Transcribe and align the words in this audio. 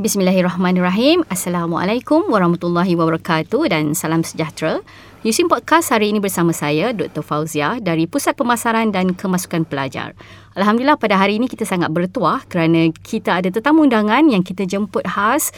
Bismillahirrahmanirrahim. 0.00 1.28
Assalamualaikum 1.28 2.32
warahmatullahi 2.32 2.96
wabarakatuh 2.96 3.68
dan 3.68 3.92
salam 3.92 4.24
sejahtera. 4.24 4.80
Yusim 5.28 5.44
Podcast 5.44 5.92
hari 5.92 6.08
ini 6.08 6.24
bersama 6.24 6.56
saya 6.56 6.96
Dr. 6.96 7.20
Fauzia 7.20 7.76
dari 7.84 8.08
Pusat 8.08 8.40
Pemasaran 8.40 8.96
dan 8.96 9.12
Kemasukan 9.12 9.68
Pelajar. 9.68 10.16
Alhamdulillah 10.56 10.96
pada 10.96 11.20
hari 11.20 11.36
ini 11.36 11.52
kita 11.52 11.68
sangat 11.68 11.92
bertuah 11.92 12.40
kerana 12.48 12.88
kita 13.04 13.44
ada 13.44 13.52
tetamu 13.52 13.84
undangan 13.84 14.24
yang 14.24 14.40
kita 14.40 14.64
jemput 14.64 15.04
khas 15.04 15.52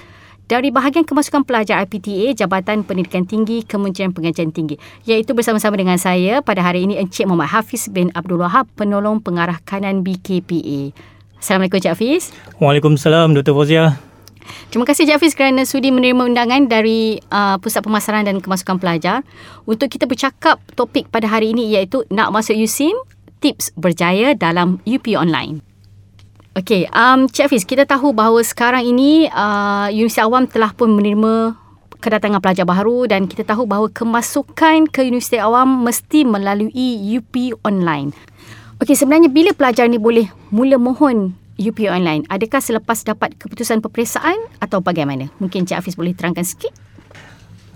dari 0.51 0.75
bahagian 0.75 1.07
kemasukan 1.07 1.47
pelajar 1.47 1.79
IPTA 1.87 2.35
Jabatan 2.35 2.83
Pendidikan 2.83 3.23
Tinggi 3.23 3.63
Kementerian 3.63 4.11
Pengajian 4.11 4.51
Tinggi 4.51 4.75
iaitu 5.07 5.39
bersama-sama 5.39 5.79
dengan 5.79 6.03
saya 6.03 6.43
pada 6.43 6.67
hari 6.67 6.91
ini 6.91 6.99
Encik 6.99 7.31
Muhammad 7.31 7.55
Hafiz 7.55 7.87
bin 7.95 8.11
Abdul 8.19 8.43
Wahab 8.43 8.67
penolong 8.75 9.23
pengarah 9.23 9.63
kanan 9.63 10.03
BKPA. 10.03 10.91
Assalamualaikum 11.39 11.79
Encik 11.79 11.95
Hafiz. 11.95 12.35
Waalaikumsalam 12.59 13.39
Dr. 13.39 13.55
Fauzia. 13.55 14.12
Terima 14.73 14.89
kasih 14.89 15.05
Jafiz 15.05 15.37
kerana 15.37 15.69
sudi 15.69 15.93
menerima 15.93 16.25
undangan 16.25 16.65
dari 16.65 17.21
uh, 17.29 17.61
Pusat 17.61 17.83
Pemasaran 17.85 18.25
dan 18.25 18.41
Kemasukan 18.41 18.81
Pelajar 18.81 19.21
untuk 19.69 19.93
kita 19.93 20.09
bercakap 20.09 20.63
topik 20.73 21.13
pada 21.13 21.29
hari 21.29 21.53
ini 21.53 21.69
iaitu 21.77 22.09
nak 22.09 22.33
masuk 22.33 22.57
USIM, 22.57 22.97
tips 23.43 23.75
berjaya 23.77 24.33
dalam 24.33 24.81
UP 24.89 25.05
Online. 25.13 25.61
Okey, 26.53 26.85
um, 26.93 27.29
Cik 27.33 27.49
Hafiz, 27.49 27.65
kita 27.65 27.89
tahu 27.89 28.13
bahawa 28.13 28.45
sekarang 28.45 28.85
ini 28.85 29.25
uh, 29.33 29.89
Universiti 29.89 30.21
Awam 30.21 30.45
telah 30.45 30.77
pun 30.77 30.93
menerima 30.93 31.57
kedatangan 32.03 32.45
pelajar 32.45 32.67
baru 32.69 33.09
dan 33.09 33.25
kita 33.25 33.47
tahu 33.47 33.65
bahawa 33.65 33.89
kemasukan 33.89 34.91
ke 34.91 35.01
Universiti 35.07 35.41
Awam 35.41 35.87
mesti 35.87 36.29
melalui 36.29 36.73
UP 37.17 37.35
Online. 37.65 38.13
Okey, 38.85 38.99
sebenarnya 38.99 39.31
bila 39.31 39.55
pelajar 39.55 39.89
ni 39.89 39.97
boleh 39.97 40.29
mula 40.51 40.77
mohon 40.77 41.39
UP 41.63 41.79
Online? 41.87 42.27
Adakah 42.27 42.59
selepas 42.59 42.99
dapat 43.07 43.39
keputusan 43.39 43.79
peperiksaan 43.79 44.35
atau 44.59 44.83
bagaimana? 44.83 45.31
Mungkin 45.39 45.63
Cik 45.65 45.79
Hafiz 45.79 45.95
boleh 45.95 46.13
terangkan 46.13 46.43
sikit. 46.43 46.75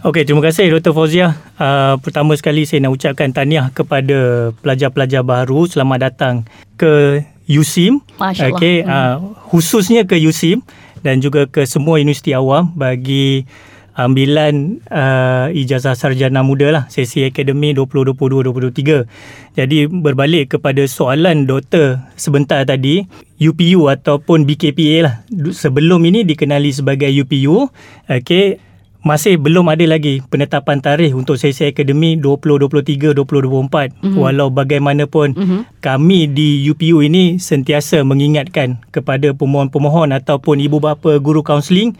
Okey, 0.04 0.28
terima 0.28 0.44
kasih 0.44 0.70
Dr. 0.70 0.92
Fauzia. 0.92 1.34
Uh, 1.56 1.96
pertama 1.98 2.36
sekali 2.36 2.68
saya 2.68 2.84
nak 2.84 2.94
ucapkan 2.94 3.32
tahniah 3.32 3.72
kepada 3.72 4.50
pelajar-pelajar 4.60 5.24
baru 5.24 5.66
selamat 5.66 5.98
datang 5.98 6.34
ke 6.76 7.24
USIM. 7.48 8.02
Allah. 8.20 8.52
Okay, 8.54 8.82
uh, 8.84 9.22
khususnya 9.48 10.04
ke 10.04 10.18
USIM 10.20 10.60
dan 11.00 11.22
juga 11.22 11.46
ke 11.46 11.64
semua 11.64 12.02
universiti 12.02 12.34
awam 12.34 12.70
bagi 12.74 13.46
ambilan 13.96 14.84
uh, 14.92 15.48
ijazah 15.50 15.96
sarjana 15.96 16.44
muda 16.44 16.68
lah 16.68 16.84
sesi 16.92 17.24
akademi 17.24 17.72
2022-2023. 17.72 19.56
Jadi 19.56 19.88
berbalik 19.88 20.56
kepada 20.56 20.84
soalan 20.84 21.48
doktor 21.48 22.04
sebentar 22.20 22.60
tadi, 22.68 23.08
UPU 23.40 23.88
ataupun 23.88 24.44
BKPA 24.44 24.98
lah 25.00 25.14
sebelum 25.48 26.04
ini 26.04 26.28
dikenali 26.28 26.68
sebagai 26.76 27.08
UPU, 27.08 27.72
okay, 28.04 28.60
masih 29.06 29.38
belum 29.38 29.70
ada 29.70 29.86
lagi 29.86 30.18
penetapan 30.26 30.82
tarikh 30.82 31.14
untuk 31.14 31.38
sesi 31.38 31.70
akademi 31.70 32.18
2023-2024 32.18 33.14
mm-hmm. 33.14 34.18
walau 34.18 34.50
bagaimanapun 34.50 35.30
mm-hmm. 35.30 35.60
kami 35.78 36.26
di 36.26 36.66
UPU 36.66 37.06
ini 37.06 37.38
sentiasa 37.38 38.02
mengingatkan 38.02 38.82
kepada 38.90 39.30
pemohon-pemohon 39.30 40.10
ataupun 40.10 40.58
ibu 40.58 40.82
bapa 40.82 41.22
guru 41.22 41.46
kaunseling 41.46 41.94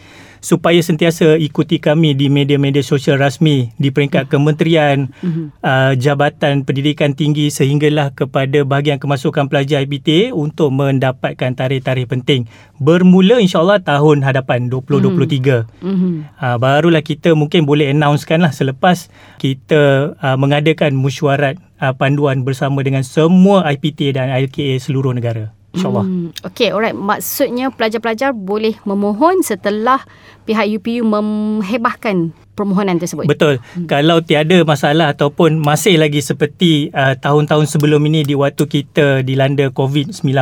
supaya 0.47 0.79
sentiasa 0.79 1.35
ikuti 1.43 1.83
kami 1.83 2.15
di 2.15 2.31
media-media 2.31 2.79
sosial 2.79 3.19
rasmi 3.19 3.75
di 3.83 3.91
peringkat 3.91 4.31
kementerian 4.31 5.11
mm-hmm. 5.19 5.59
uh, 5.59 5.93
jabatan 5.99 6.63
pendidikan 6.63 7.19
tinggi 7.19 7.51
sehinggalah 7.51 8.15
kepada 8.15 8.63
bahagian 8.63 9.03
kemasukan 9.03 9.51
pelajar 9.51 9.83
IPTA 9.83 10.31
untuk 10.31 10.71
mendapatkan 10.71 11.51
tarikh-tarikh 11.51 12.07
penting. 12.07 12.47
Bermula 12.79 13.43
insyaallah 13.43 13.83
tahun 13.83 14.23
hadapan 14.23 14.71
2023 14.71 15.67
mm-hmm. 15.83 16.15
uh, 16.39 16.57
barulah 16.63 17.03
kita 17.03 17.35
mungkin 17.35 17.67
boleh 17.67 17.91
announcekan 17.91 18.47
lah 18.47 18.55
selepas 18.55 19.11
kita 19.43 20.15
uh, 20.15 20.39
mengadakan 20.39 20.95
mesyuarat 20.95 21.59
uh, 21.83 21.91
panduan 21.99 22.47
bersama 22.47 22.87
dengan 22.87 23.03
semua 23.03 23.67
IPTA 23.67 24.15
dan 24.15 24.31
ILKA 24.31 24.79
seluruh 24.79 25.11
negara 25.11 25.56
InsyaAllah. 25.77 26.07
Hmm. 26.09 26.29
Okay, 26.41 26.73
alright. 26.73 26.97
Maksudnya 26.97 27.69
pelajar-pelajar 27.69 28.33
boleh 28.33 28.75
memohon 28.89 29.45
setelah 29.45 30.01
pihak 30.49 30.65
UPU 30.81 31.05
memhebahkan 31.05 32.33
permohonan 32.57 32.97
tersebut. 32.97 33.29
Betul. 33.29 33.61
Hmm. 33.77 33.85
Kalau 33.85 34.25
tiada 34.25 34.65
masalah 34.65 35.13
ataupun 35.13 35.61
masih 35.61 36.01
lagi 36.01 36.25
seperti 36.25 36.89
uh, 36.97 37.13
tahun-tahun 37.21 37.69
sebelum 37.69 38.01
ini 38.09 38.25
di 38.25 38.33
waktu 38.33 38.65
kita 38.65 39.21
dilanda 39.21 39.69
COVID-19, 39.69 40.33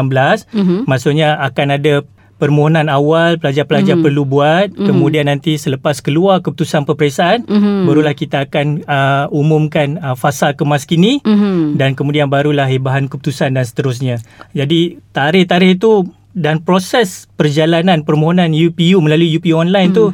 hmm. 0.55 0.87
maksudnya 0.87 1.35
akan 1.43 1.75
ada 1.75 2.07
permohonan 2.37 2.91
awal 2.91 3.39
pelajar-pelajar 3.39 3.95
mm-hmm. 3.95 4.07
perlu 4.11 4.23
buat 4.27 4.69
mm-hmm. 4.75 4.87
kemudian 4.91 5.27
nanti 5.31 5.55
selepas 5.55 6.03
keluar 6.03 6.43
keputusan 6.43 6.83
peperiksaan 6.83 7.47
mm-hmm. 7.47 7.87
barulah 7.87 8.15
kita 8.15 8.51
akan 8.51 8.83
uh, 8.85 9.27
umumkan 9.31 10.03
uh, 10.03 10.19
fasa 10.19 10.53
kemaskini 10.59 11.23
mm-hmm. 11.23 11.79
dan 11.79 11.95
kemudian 11.95 12.27
barulah 12.27 12.67
hebahan 12.67 13.07
keputusan 13.07 13.55
dan 13.55 13.65
seterusnya 13.65 14.19
jadi 14.51 14.99
tarikh-tarikh 15.15 15.79
itu 15.79 16.11
dan 16.35 16.59
proses 16.59 17.31
perjalanan 17.39 18.03
permohonan 18.03 18.51
UPU 18.51 18.99
melalui 18.99 19.39
UPU 19.39 19.55
online 19.55 19.95
mm. 19.95 19.97
tu 19.97 20.05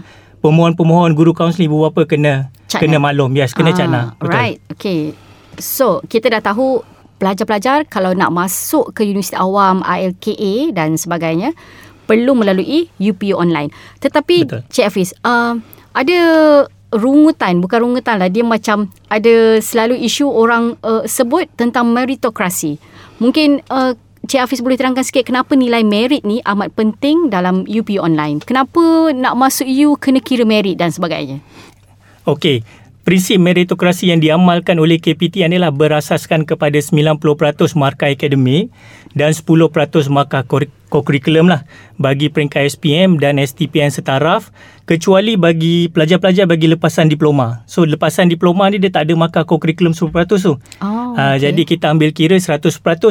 pemohon-pemohon 0.44 1.16
guru 1.16 1.32
kaunseling 1.32 1.72
ibu 1.72 1.88
bapa 1.88 2.04
kena 2.04 2.52
cakna. 2.68 2.80
kena 2.84 2.96
maklum 3.00 3.32
yes 3.32 3.56
kena 3.56 3.72
ah, 3.72 3.76
cakna 3.76 4.00
betul 4.20 4.36
right 4.36 4.58
okay 4.68 5.16
so 5.56 6.04
kita 6.04 6.28
dah 6.28 6.44
tahu 6.44 6.84
pelajar-pelajar 7.20 7.84
kalau 7.84 8.16
nak 8.16 8.32
masuk 8.32 8.96
ke 8.96 9.04
Universiti 9.04 9.36
Awam 9.36 9.84
ILKA 9.84 10.72
dan 10.72 10.96
sebagainya 10.96 11.52
perlu 12.10 12.34
melalui 12.34 12.90
UPU 12.98 13.38
online. 13.38 13.70
Tetapi 14.02 14.36
Betul. 14.42 14.60
Cik 14.66 14.86
Hafiz, 14.90 15.14
uh, 15.22 15.54
ada 15.94 16.18
rungutan, 16.90 17.62
bukan 17.62 17.86
rungutan 17.86 18.18
lah, 18.18 18.26
dia 18.26 18.42
macam 18.42 18.90
ada 19.06 19.62
selalu 19.62 19.94
isu 20.02 20.26
orang 20.26 20.74
uh, 20.82 21.06
sebut 21.06 21.46
tentang 21.54 21.86
meritokrasi. 21.94 22.82
Mungkin 23.22 23.62
uh, 23.70 23.94
Cik 24.26 24.42
Hafiz 24.42 24.58
boleh 24.58 24.74
terangkan 24.74 25.06
sikit 25.06 25.22
kenapa 25.22 25.54
nilai 25.54 25.86
merit 25.86 26.26
ni 26.26 26.42
amat 26.42 26.74
penting 26.74 27.30
dalam 27.30 27.62
UPU 27.64 28.02
online. 28.02 28.42
Kenapa 28.42 29.14
nak 29.14 29.38
masuk 29.38 29.70
U 29.70 29.94
kena 29.94 30.18
kira 30.18 30.42
merit 30.42 30.76
dan 30.76 30.90
sebagainya? 30.90 31.38
Okey, 32.28 32.60
prinsip 33.02 33.40
meritokrasi 33.40 34.12
yang 34.12 34.20
diamalkan 34.20 34.76
oleh 34.76 35.00
KPT 35.00 35.42
adalah 35.46 35.72
berasaskan 35.72 36.44
kepada 36.44 36.76
90% 36.76 37.16
markah 37.74 38.12
akademik 38.12 38.68
dan 39.16 39.34
10% 39.34 39.72
markah 40.12 40.44
kokurikulum 40.90 41.50
lah 41.50 41.66
bagi 41.96 42.30
peringkat 42.30 42.70
SPM 42.70 43.18
dan 43.18 43.40
STPN 43.40 43.90
setaraf 43.90 44.52
kecuali 44.84 45.34
bagi 45.34 45.88
pelajar-pelajar 45.90 46.46
bagi 46.46 46.66
lepasan 46.70 47.10
diploma. 47.10 47.62
So 47.66 47.86
lepasan 47.86 48.30
diploma 48.30 48.70
ni 48.70 48.78
dia 48.78 48.92
tak 48.92 49.08
ada 49.08 49.14
markah 49.16 49.42
kokurikulum 49.48 49.96
10% 49.96 50.10
tu. 50.30 50.36
Oh, 50.46 50.54
uh, 50.54 51.14
okay. 51.14 51.46
Jadi 51.48 51.62
kita 51.66 51.90
ambil 51.90 52.10
kira 52.14 52.36
100% 52.38 52.60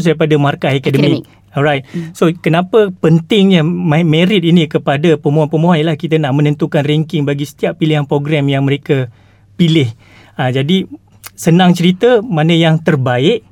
daripada 0.05 0.35
markah 0.39 0.71
akademik. 0.71 1.27
Alright. 1.49 1.81
Hmm. 1.89 2.13
So 2.13 2.29
kenapa 2.29 2.93
pentingnya 2.93 3.65
merit 4.05 4.45
ini 4.45 4.69
kepada 4.69 5.17
pemohon-pemohon 5.17 5.81
ialah 5.81 5.97
kita 5.97 6.21
nak 6.21 6.37
menentukan 6.37 6.85
ranking 6.85 7.25
bagi 7.25 7.49
setiap 7.49 7.81
pilihan 7.81 8.05
program 8.05 8.45
yang 8.45 8.69
mereka 8.69 9.09
pilih. 9.59 9.91
Ha, 10.39 10.55
jadi 10.55 10.87
senang 11.35 11.75
cerita 11.75 12.23
mana 12.23 12.55
yang 12.55 12.79
terbaik 12.79 13.43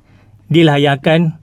dialah 0.48 0.80
yang 0.80 0.96
akan 1.04 1.36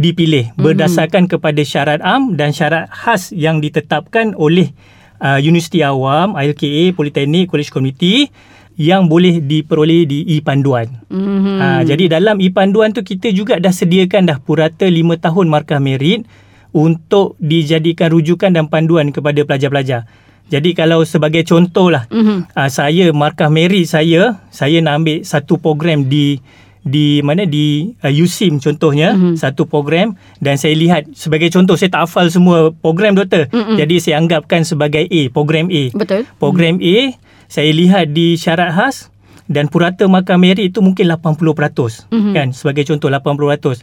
dipilih 0.00 0.52
mm-hmm. 0.52 0.64
berdasarkan 0.64 1.28
kepada 1.28 1.60
syarat 1.60 2.00
am 2.00 2.36
dan 2.36 2.56
syarat 2.56 2.88
khas 2.88 3.32
yang 3.32 3.60
ditetapkan 3.60 4.32
oleh 4.36 4.72
uh, 5.20 5.36
Universiti 5.40 5.84
Awam, 5.84 6.36
ILKA, 6.36 6.96
Politeknik, 6.96 7.52
College 7.52 7.72
Committee 7.72 8.32
yang 8.76 9.08
boleh 9.08 9.40
diperoleh 9.40 10.04
di 10.04 10.36
e-panduan. 10.36 11.00
Mm-hmm. 11.08 11.56
Ha, 11.60 11.66
jadi 11.88 12.20
dalam 12.20 12.40
e-panduan 12.44 12.92
tu 12.92 13.00
kita 13.00 13.32
juga 13.32 13.56
dah 13.56 13.72
sediakan 13.72 14.28
dah 14.28 14.38
purata 14.40 14.84
5 14.84 15.16
tahun 15.16 15.46
markah 15.48 15.80
merit 15.80 16.28
untuk 16.76 17.40
dijadikan 17.40 18.12
rujukan 18.12 18.52
dan 18.52 18.68
panduan 18.68 19.08
kepada 19.16 19.40
pelajar-pelajar. 19.48 20.04
Jadi 20.46 20.78
kalau 20.78 21.02
sebagai 21.02 21.42
contoh 21.42 21.90
lah, 21.90 22.06
mm-hmm. 22.06 22.54
uh, 22.54 22.70
saya 22.70 23.10
markah 23.10 23.50
merit 23.50 23.90
saya, 23.90 24.38
saya 24.54 24.78
nak 24.78 25.02
ambil 25.02 25.18
satu 25.26 25.58
program 25.58 26.06
di 26.06 26.38
di 26.86 27.18
mana 27.18 27.42
di 27.42 27.98
uh, 27.98 28.14
USIM 28.14 28.62
contohnya 28.62 29.10
mm-hmm. 29.10 29.34
satu 29.34 29.66
program 29.66 30.14
dan 30.38 30.54
saya 30.54 30.78
lihat 30.78 31.10
sebagai 31.18 31.50
contoh 31.50 31.74
saya 31.74 31.90
tak 31.90 32.06
hafal 32.06 32.30
semua 32.30 32.70
program 32.70 33.18
doktor 33.18 33.50
mm-hmm. 33.50 33.74
jadi 33.74 33.94
saya 33.98 34.14
anggapkan 34.22 34.62
sebagai 34.62 35.02
A 35.02 35.26
program 35.34 35.66
A 35.66 35.90
betul 35.90 36.22
program 36.38 36.78
mm-hmm. 36.78 37.18
A 37.18 37.50
saya 37.50 37.74
lihat 37.74 38.14
di 38.14 38.38
syarat 38.38 38.70
khas 38.70 39.10
dan 39.50 39.66
purata 39.66 40.06
markah 40.06 40.38
merit 40.38 40.70
itu 40.70 40.78
mungkin 40.78 41.10
80% 41.10 42.06
mm-hmm. 42.06 42.32
kan 42.38 42.54
sebagai 42.54 42.86
contoh 42.86 43.10
80% 43.10 43.82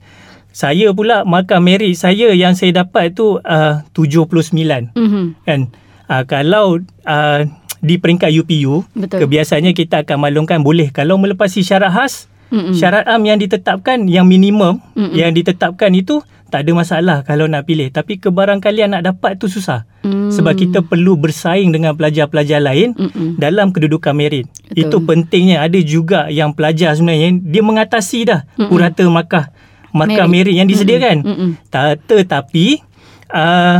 saya 0.55 0.87
pula 0.95 1.27
markah 1.27 1.59
merit 1.59 1.99
saya 1.99 2.31
yang 2.31 2.55
saya 2.55 2.87
dapat 2.87 3.11
tu 3.11 3.35
uh, 3.43 3.83
79 3.91 4.95
mm-hmm. 4.95 5.25
kan 5.43 5.67
uh, 6.13 6.23
kalau 6.29 6.77
uh, 7.09 7.39
di 7.83 7.99
peringkat 7.99 8.31
UPU 8.31 8.85
Betul. 8.95 9.25
kebiasaannya 9.25 9.73
kita 9.73 10.05
akan 10.05 10.17
maklumkan 10.21 10.61
boleh 10.61 10.93
kalau 10.93 11.17
melepasi 11.19 11.65
syarat 11.65 11.91
khas 11.91 12.29
Mm-mm. 12.53 12.77
syarat 12.77 13.09
am 13.09 13.25
yang 13.25 13.41
ditetapkan 13.41 14.05
yang 14.05 14.29
minimum 14.29 14.77
Mm-mm. 14.93 15.17
yang 15.17 15.33
ditetapkan 15.33 15.89
itu 15.91 16.21
tak 16.53 16.69
ada 16.69 16.71
masalah 16.77 17.17
kalau 17.25 17.49
nak 17.49 17.65
pilih 17.65 17.89
tapi 17.89 18.21
kebarangkalian 18.21 18.93
nak 18.93 19.09
dapat 19.09 19.41
tu 19.41 19.49
susah 19.49 19.89
mm. 20.05 20.29
sebab 20.29 20.53
kita 20.53 20.85
perlu 20.85 21.17
bersaing 21.17 21.73
dengan 21.73 21.97
pelajar-pelajar 21.97 22.61
lain 22.61 22.93
Mm-mm. 22.93 23.41
dalam 23.41 23.73
kedudukan 23.73 24.13
merit. 24.13 24.45
Betul. 24.69 24.85
Itu 24.85 24.97
pentingnya 25.01 25.65
ada 25.65 25.81
juga 25.81 26.29
yang 26.29 26.53
pelajar 26.53 26.93
sebenarnya 26.93 27.41
dia 27.41 27.65
mengatasi 27.65 28.19
dah 28.29 28.45
Mm-mm. 28.53 28.69
purata 28.69 29.01
markah 29.09 29.49
markah 29.93 30.29
Merit. 30.29 30.53
merit, 30.53 30.55
yang 30.61 30.69
disediakan. 30.69 31.17
Mm-mm. 31.25 31.49
Ta- 31.73 31.97
tetapi 31.97 32.85
uh, 33.33 33.77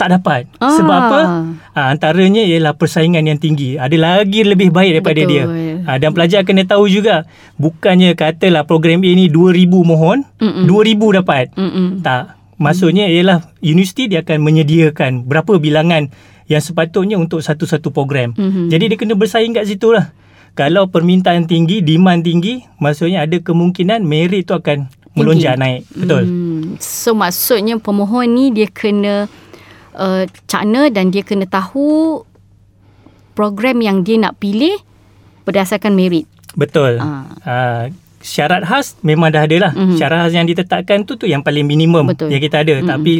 tak 0.00 0.16
dapat. 0.16 0.48
Ah. 0.56 0.72
Sebab 0.72 0.96
apa? 0.96 1.20
Uh, 1.76 1.86
antaranya 1.92 2.40
ialah 2.40 2.72
persaingan 2.72 3.28
yang 3.28 3.36
tinggi. 3.36 3.76
Ada 3.76 4.00
lagi 4.00 4.40
lebih 4.48 4.72
baik 4.72 4.96
daripada 4.96 5.20
Betul. 5.20 5.28
dia. 5.28 5.44
Uh, 5.84 5.96
dan 6.00 6.10
pelajar 6.16 6.40
kena 6.48 6.64
tahu 6.64 6.88
juga 6.88 7.28
bukannya 7.60 8.16
katalah 8.16 8.64
program 8.64 9.04
A 9.04 9.10
ni 9.12 9.28
2000 9.28 9.68
mohon, 9.84 10.24
Mm-mm. 10.40 10.64
2000 10.64 11.20
dapat. 11.20 11.52
Mm-mm. 11.52 12.00
Tak. 12.00 12.40
Maksudnya 12.56 13.12
ialah 13.12 13.44
universiti 13.60 14.08
dia 14.08 14.24
akan 14.24 14.40
menyediakan 14.40 15.28
berapa 15.28 15.60
bilangan 15.60 16.08
yang 16.48 16.60
sepatutnya 16.64 17.20
untuk 17.20 17.44
satu-satu 17.44 17.92
program. 17.92 18.32
Mhm. 18.36 18.72
Jadi 18.72 18.84
dia 18.90 18.98
kena 18.98 19.14
bersaing 19.14 19.54
kat 19.54 19.68
situ 19.68 19.94
lah. 19.94 20.12
Kalau 20.58 20.90
permintaan 20.90 21.46
tinggi, 21.46 21.78
demand 21.78 22.26
tinggi, 22.26 22.60
maksudnya 22.82 23.22
ada 23.22 23.38
kemungkinan 23.38 24.02
merit 24.02 24.50
tu 24.50 24.58
akan 24.58 24.90
melonjak 25.14 25.54
naik. 25.56 25.86
Betul. 25.94 26.26
Hmm. 26.26 26.64
So 26.82 27.14
maksudnya 27.14 27.78
pemohon 27.78 28.26
ni 28.34 28.50
dia 28.50 28.66
kena 28.66 29.30
uh, 30.00 30.24
cakna 30.48 30.88
dan 30.88 31.12
dia 31.12 31.20
kena 31.20 31.44
tahu 31.44 32.24
program 33.36 33.84
yang 33.84 34.00
dia 34.00 34.16
nak 34.16 34.40
pilih 34.40 34.74
berdasarkan 35.44 35.92
merit. 35.92 36.24
Betul. 36.56 36.98
Ah. 36.98 37.28
Uh, 37.44 37.82
syarat 38.20 38.64
khas 38.64 38.96
memang 39.00 39.32
dah 39.32 39.44
ada 39.44 39.56
lah. 39.68 39.72
Mhm. 39.72 39.96
Syarat 39.96 40.28
khas 40.28 40.32
yang 40.36 40.48
ditetapkan 40.48 41.04
tu 41.04 41.16
tu 41.16 41.24
yang 41.28 41.40
paling 41.40 41.64
minimum 41.64 42.10
Betul. 42.10 42.32
yang 42.32 42.40
kita 42.40 42.64
ada. 42.64 42.80
Mhm. 42.80 42.88
Tapi 42.88 43.14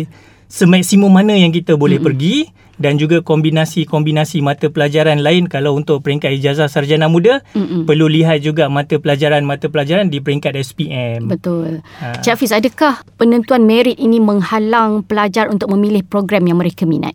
semaksimum 0.51 1.09
mana 1.09 1.39
yang 1.39 1.55
kita 1.55 1.79
boleh 1.79 2.03
pergi 2.03 2.51
dan 2.81 2.97
juga 2.97 3.21
kombinasi-kombinasi 3.21 4.41
mata 4.41 4.73
pelajaran 4.73 5.21
lain 5.21 5.47
kalau 5.47 5.77
untuk 5.77 6.01
peringkat 6.01 6.41
ijazah 6.41 6.67
sarjana 6.67 7.13
muda 7.13 7.45
Mm-mm. 7.53 7.85
perlu 7.85 8.09
lihat 8.09 8.41
juga 8.41 8.73
mata 8.73 8.97
pelajaran-mata 8.97 9.69
pelajaran 9.69 10.09
di 10.09 10.19
peringkat 10.19 10.57
SPM. 10.59 11.29
Betul. 11.29 11.85
Ha. 12.01 12.25
Cik 12.25 12.35
Hafiz, 12.35 12.57
adakah 12.57 13.05
penentuan 13.21 13.69
merit 13.69 14.01
ini 14.01 14.17
menghalang 14.19 15.05
pelajar 15.05 15.53
untuk 15.53 15.69
memilih 15.77 16.03
program 16.03 16.43
yang 16.49 16.57
mereka 16.57 16.89
minat? 16.89 17.13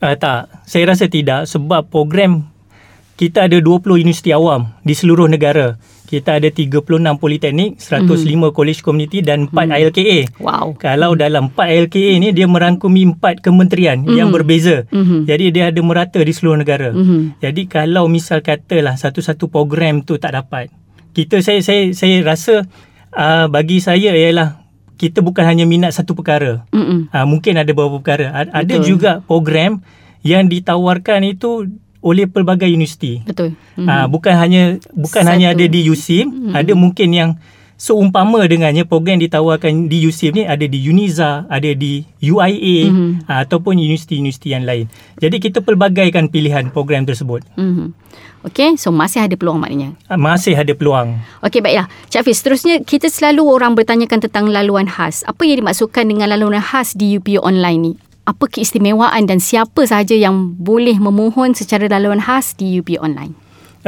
Uh, 0.00 0.16
tak, 0.16 0.48
saya 0.64 0.88
rasa 0.88 1.06
tidak 1.06 1.44
sebab 1.44 1.86
program 1.92 2.48
kita 3.20 3.50
ada 3.50 3.60
20 3.60 4.02
universiti 4.02 4.32
awam 4.32 4.72
di 4.80 4.96
seluruh 4.96 5.28
negara. 5.28 5.76
Kita 6.08 6.40
ada 6.40 6.48
36 6.48 6.88
politeknik, 7.20 7.76
105 7.76 8.24
mm. 8.24 8.44
college 8.50 8.80
community 8.80 9.20
dan 9.20 9.44
4 9.44 9.52
mm. 9.52 9.72
ILKA. 9.76 10.18
Wow. 10.40 10.72
Kalau 10.74 11.12
dalam 11.12 11.52
4 11.52 11.84
LKA 11.84 12.16
ni 12.16 12.32
dia 12.32 12.48
merangkumi 12.48 13.12
4 13.12 13.44
kementerian 13.44 14.00
Mhm. 14.00 14.16
yang 14.16 14.32
berbeza. 14.32 14.88
Mhm. 14.88 15.28
Jadi 15.28 15.44
dia 15.52 15.68
ada 15.68 15.80
merata 15.84 16.16
di 16.16 16.32
seluruh 16.32 16.56
negara. 16.56 16.96
Mhm. 16.96 17.44
Jadi 17.44 17.68
kalau 17.68 18.08
misal 18.08 18.40
katalah 18.40 18.96
satu-satu 18.96 19.52
program 19.52 20.00
tu 20.00 20.16
tak 20.16 20.32
dapat. 20.32 20.72
Kita 21.12 21.44
saya 21.44 21.60
saya 21.60 21.92
saya 21.92 22.24
rasa 22.24 22.64
uh, 23.12 23.44
bagi 23.46 23.76
saya 23.78 24.16
ialah 24.16 24.64
kita 24.96 25.20
bukan 25.20 25.44
hanya 25.44 25.62
minat 25.62 25.92
satu 25.92 26.16
perkara. 26.16 26.64
Mm-mm. 26.72 27.12
Uh, 27.12 27.26
mungkin 27.28 27.54
ada 27.54 27.68
beberapa 27.68 28.00
perkara. 28.00 28.32
A- 28.32 28.64
Ada 28.64 28.80
Betul. 28.80 28.86
juga 28.88 29.10
program 29.20 29.84
yang 30.24 30.48
ditawarkan 30.48 31.22
itu 31.22 31.68
oleh 31.98 32.30
pelbagai 32.30 32.70
universiti. 32.70 33.22
Betul. 33.26 33.58
Mm-hmm. 33.74 33.88
Uh, 33.88 34.06
bukan 34.06 34.34
hanya 34.38 34.62
bukan 34.94 35.22
Satu. 35.26 35.32
hanya 35.34 35.46
ada 35.54 35.64
di 35.66 35.80
USIM, 35.90 36.26
mm-hmm. 36.30 36.54
ada 36.54 36.72
mungkin 36.78 37.08
yang 37.10 37.30
seumpama 37.78 38.42
dengannya 38.50 38.82
program 38.82 39.22
yang 39.22 39.30
ditawarkan 39.30 39.86
di 39.86 40.02
USIM 40.02 40.34
ni 40.34 40.44
ada 40.46 40.66
di 40.66 40.82
UNIZA, 40.82 41.46
ada 41.46 41.70
di 41.78 42.02
UIA 42.18 42.90
mm-hmm. 42.90 43.10
uh, 43.30 43.38
ataupun 43.46 43.78
universiti-universiti 43.78 44.50
yang 44.50 44.66
lain. 44.66 44.90
Jadi 45.22 45.38
kita 45.38 45.62
pelbagaikan 45.62 46.26
pilihan 46.26 46.74
program 46.74 47.06
tersebut. 47.06 47.46
Mhm. 47.54 47.94
Okey, 48.46 48.78
so 48.78 48.94
masih 48.94 49.26
ada 49.26 49.34
peluang 49.34 49.58
maknanya. 49.58 49.98
Uh, 50.06 50.18
masih 50.18 50.54
ada 50.54 50.70
peluang. 50.74 51.18
Okey, 51.42 51.58
baiklah. 51.58 51.90
Cik 52.10 52.22
Hafiz, 52.22 52.38
seterusnya 52.42 52.82
kita 52.82 53.10
selalu 53.10 53.46
orang 53.46 53.74
bertanyakan 53.74 54.26
tentang 54.26 54.46
laluan 54.50 54.86
khas. 54.86 55.26
Apa 55.26 55.42
yang 55.46 55.62
dimaksudkan 55.62 56.06
dengan 56.06 56.30
laluan 56.30 56.58
khas 56.62 56.94
di 56.94 57.18
UPU 57.18 57.42
online 57.42 57.80
ni? 57.82 57.92
Apa 58.28 58.44
keistimewaan 58.44 59.24
dan 59.24 59.40
siapa 59.40 59.88
sahaja 59.88 60.12
yang 60.12 60.52
boleh 60.60 61.00
memohon 61.00 61.56
secara 61.56 61.88
laluan 61.88 62.20
khas 62.20 62.52
di 62.52 62.76
UPU 62.76 63.00
online? 63.00 63.32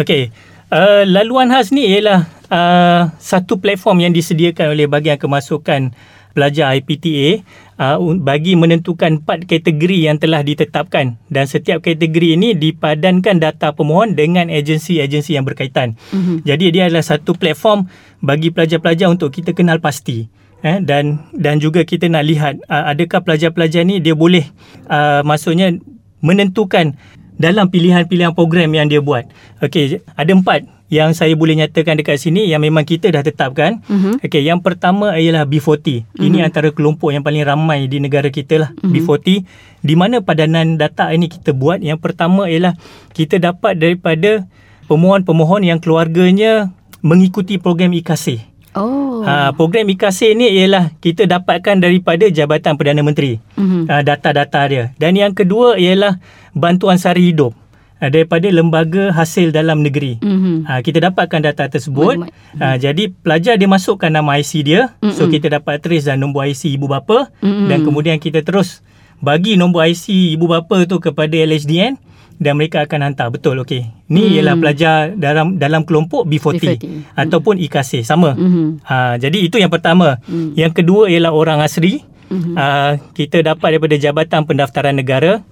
Okey. 0.00 0.32
Uh, 0.72 1.04
laluan 1.04 1.52
khas 1.52 1.68
ni 1.68 1.84
ialah 1.92 2.24
uh, 2.48 3.12
satu 3.20 3.60
platform 3.60 4.08
yang 4.08 4.16
disediakan 4.16 4.72
oleh 4.72 4.88
bahagian 4.88 5.20
kemasukan 5.20 5.92
pelajar 6.32 6.72
IPTA 6.72 7.44
uh, 7.76 8.00
bagi 8.16 8.56
menentukan 8.56 9.20
empat 9.20 9.44
kategori 9.44 10.08
yang 10.08 10.16
telah 10.16 10.40
ditetapkan 10.40 11.20
dan 11.28 11.44
setiap 11.44 11.84
kategori 11.84 12.40
ini 12.40 12.56
dipadankan 12.56 13.44
data 13.44 13.76
pemohon 13.76 14.16
dengan 14.16 14.48
agensi-agensi 14.48 15.36
yang 15.36 15.44
berkaitan. 15.44 16.00
Mhm. 16.16 16.48
Jadi 16.48 16.64
dia 16.72 16.88
adalah 16.88 17.04
satu 17.04 17.36
platform 17.36 17.92
bagi 18.24 18.48
pelajar-pelajar 18.48 19.12
untuk 19.12 19.36
kita 19.36 19.52
kenal 19.52 19.84
pasti 19.84 20.39
eh 20.60 20.78
dan 20.84 21.24
dan 21.32 21.56
juga 21.56 21.84
kita 21.88 22.08
nak 22.08 22.24
lihat 22.28 22.60
uh, 22.68 22.92
adakah 22.92 23.24
pelajar-pelajar 23.24 23.84
ni 23.84 24.00
dia 24.00 24.12
boleh 24.12 24.44
uh, 24.92 25.24
maksudnya 25.24 25.76
menentukan 26.20 26.96
dalam 27.40 27.72
pilihan-pilihan 27.72 28.36
program 28.36 28.68
yang 28.76 28.92
dia 28.92 29.00
buat. 29.00 29.24
Okey, 29.64 30.04
ada 30.12 30.28
empat 30.28 30.68
yang 30.92 31.16
saya 31.16 31.32
boleh 31.32 31.56
nyatakan 31.56 31.96
dekat 31.96 32.20
sini 32.20 32.44
yang 32.50 32.60
memang 32.60 32.84
kita 32.84 33.08
dah 33.08 33.24
tetapkan. 33.24 33.80
Mhm. 33.88 34.20
Okey, 34.20 34.44
yang 34.44 34.60
pertama 34.60 35.16
ialah 35.16 35.48
B40. 35.48 36.04
Ini 36.20 36.44
antara 36.44 36.68
kelompok 36.68 37.16
yang 37.16 37.24
paling 37.24 37.40
ramai 37.40 37.88
di 37.88 37.96
negara 37.96 38.28
kita 38.28 38.60
lah, 38.60 38.70
B40. 38.84 39.48
Di 39.80 39.94
mana 39.96 40.20
padanan 40.20 40.76
data 40.76 41.08
ini 41.16 41.32
kita 41.32 41.56
buat? 41.56 41.80
Yang 41.80 42.04
pertama 42.04 42.44
ialah 42.50 42.76
kita 43.16 43.40
dapat 43.40 43.80
daripada 43.80 44.44
pemohon-pemohon 44.90 45.64
yang 45.64 45.80
keluarganya 45.80 46.74
mengikuti 47.00 47.56
program 47.56 47.96
IKASih. 47.96 48.49
Oh. 48.78 49.26
Ha, 49.26 49.50
program 49.58 49.90
IKASih 49.90 50.38
ni 50.38 50.46
ialah 50.62 50.94
kita 51.02 51.26
dapatkan 51.26 51.82
daripada 51.82 52.30
Jabatan 52.30 52.78
Perdana 52.78 53.02
Menteri. 53.02 53.42
Mhm. 53.58 53.90
Ha, 53.90 54.06
data-data 54.06 54.60
dia. 54.70 54.84
Dan 54.94 55.18
yang 55.18 55.34
kedua 55.34 55.74
ialah 55.74 56.22
bantuan 56.54 56.94
sari 56.94 57.34
hidup 57.34 57.50
ha, 57.98 58.06
daripada 58.06 58.46
lembaga 58.46 59.10
hasil 59.10 59.50
dalam 59.50 59.82
negeri. 59.82 60.22
Mhm. 60.22 60.70
Ha, 60.70 60.86
kita 60.86 61.02
dapatkan 61.10 61.40
data 61.50 61.66
tersebut. 61.66 62.30
Ha, 62.62 62.78
jadi 62.78 63.10
pelajar 63.10 63.58
dia 63.58 63.66
masukkan 63.66 64.10
nama 64.10 64.38
IC 64.38 64.62
dia. 64.62 64.94
So 65.18 65.26
kita 65.26 65.50
dapat 65.50 65.82
trace 65.82 66.06
dan 66.06 66.22
nombor 66.22 66.46
IC 66.46 66.70
ibu 66.78 66.86
bapa 66.86 67.34
Mm-mm. 67.42 67.66
dan 67.66 67.82
kemudian 67.82 68.22
kita 68.22 68.46
terus 68.46 68.86
bagi 69.18 69.58
nombor 69.58 69.84
IC 69.90 70.38
ibu 70.38 70.46
bapa 70.46 70.86
tu 70.86 71.02
kepada 71.02 71.34
LHDN 71.34 71.98
dan 72.40 72.56
mereka 72.56 72.88
akan 72.88 73.12
hantar 73.12 73.28
betul 73.28 73.60
okey. 73.60 73.84
Ni 74.08 74.24
Mm. 74.24 74.32
ialah 74.40 74.54
pelajar 74.56 74.96
dalam 75.12 75.60
dalam 75.60 75.84
kelompok 75.84 76.24
B40, 76.24 76.80
B40. 76.80 77.04
ataupun 77.12 77.60
IKASih 77.60 78.00
sama. 78.02 78.32
Mhm. 78.32 78.80
Ha, 78.82 79.20
jadi 79.20 79.38
itu 79.44 79.60
yang 79.60 79.68
pertama. 79.68 80.16
Mm. 80.24 80.56
Yang 80.56 80.72
kedua 80.80 81.12
ialah 81.12 81.36
orang 81.36 81.60
asli. 81.60 82.00
Mhm. 82.32 82.54
Uh, 82.56 82.92
kita 83.12 83.42
dapat 83.44 83.76
daripada 83.76 83.98
Jabatan 83.98 84.46
Pendaftaran 84.46 84.94
Negara, 84.94 85.42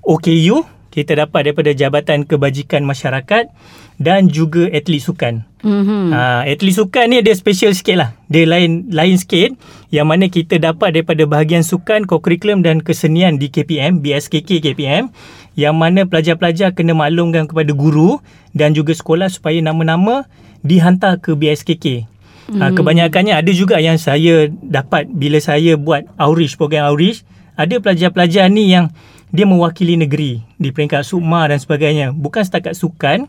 OKU, 0.00 0.64
kita 0.88 1.26
dapat 1.26 1.50
daripada 1.50 1.70
Jabatan 1.76 2.24
Kebajikan 2.24 2.86
Masyarakat 2.86 3.50
dan 3.98 4.30
juga 4.30 4.70
atlet 4.70 5.02
sukan. 5.02 5.42
Mhm. 5.66 6.14
Ha, 6.14 6.46
atlet 6.46 6.74
sukan 6.74 7.04
ni 7.10 7.18
dia 7.18 7.34
special 7.34 7.74
sikit 7.74 7.96
lah. 7.98 8.10
Dia 8.30 8.46
lain 8.46 8.86
lain 8.94 9.18
sikit 9.18 9.58
yang 9.90 10.06
mana 10.06 10.30
kita 10.30 10.62
dapat 10.62 10.94
daripada 10.94 11.26
bahagian 11.26 11.66
sukan, 11.66 12.06
kokurikulum 12.06 12.62
dan 12.62 12.78
kesenian 12.78 13.42
di 13.42 13.50
KPM, 13.50 13.98
BSKK 13.98 14.62
KPM 14.62 15.10
yang 15.58 15.74
mana 15.74 16.06
pelajar-pelajar 16.06 16.78
kena 16.78 16.94
maklumkan 16.94 17.50
kepada 17.50 17.74
guru 17.74 18.22
dan 18.54 18.78
juga 18.78 18.94
sekolah 18.94 19.26
supaya 19.26 19.58
nama-nama 19.58 20.30
dihantar 20.62 21.18
ke 21.18 21.34
BSKK. 21.34 22.06
Ha, 22.48 22.72
kebanyakannya 22.72 23.36
ada 23.36 23.52
juga 23.52 23.76
yang 23.76 24.00
saya 24.00 24.48
dapat 24.64 25.04
bila 25.10 25.36
saya 25.36 25.76
buat 25.76 26.08
outreach, 26.16 26.56
program 26.56 26.88
outreach, 26.88 27.20
ada 27.58 27.76
pelajar-pelajar 27.76 28.48
ni 28.48 28.72
yang 28.72 28.88
dia 29.28 29.44
mewakili 29.44 30.00
negeri 30.00 30.40
di 30.56 30.72
peringkat 30.72 31.04
sukma 31.04 31.44
dan 31.44 31.60
sebagainya. 31.60 32.16
Bukan 32.16 32.40
setakat 32.40 32.72
sukan, 32.72 33.28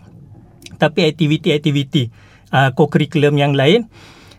tapi 0.77 1.09
aktiviti-aktiviti 1.09 2.11
uh, 2.53 2.69
co-curriculum 2.75 3.39
yang 3.39 3.57
lain 3.57 3.89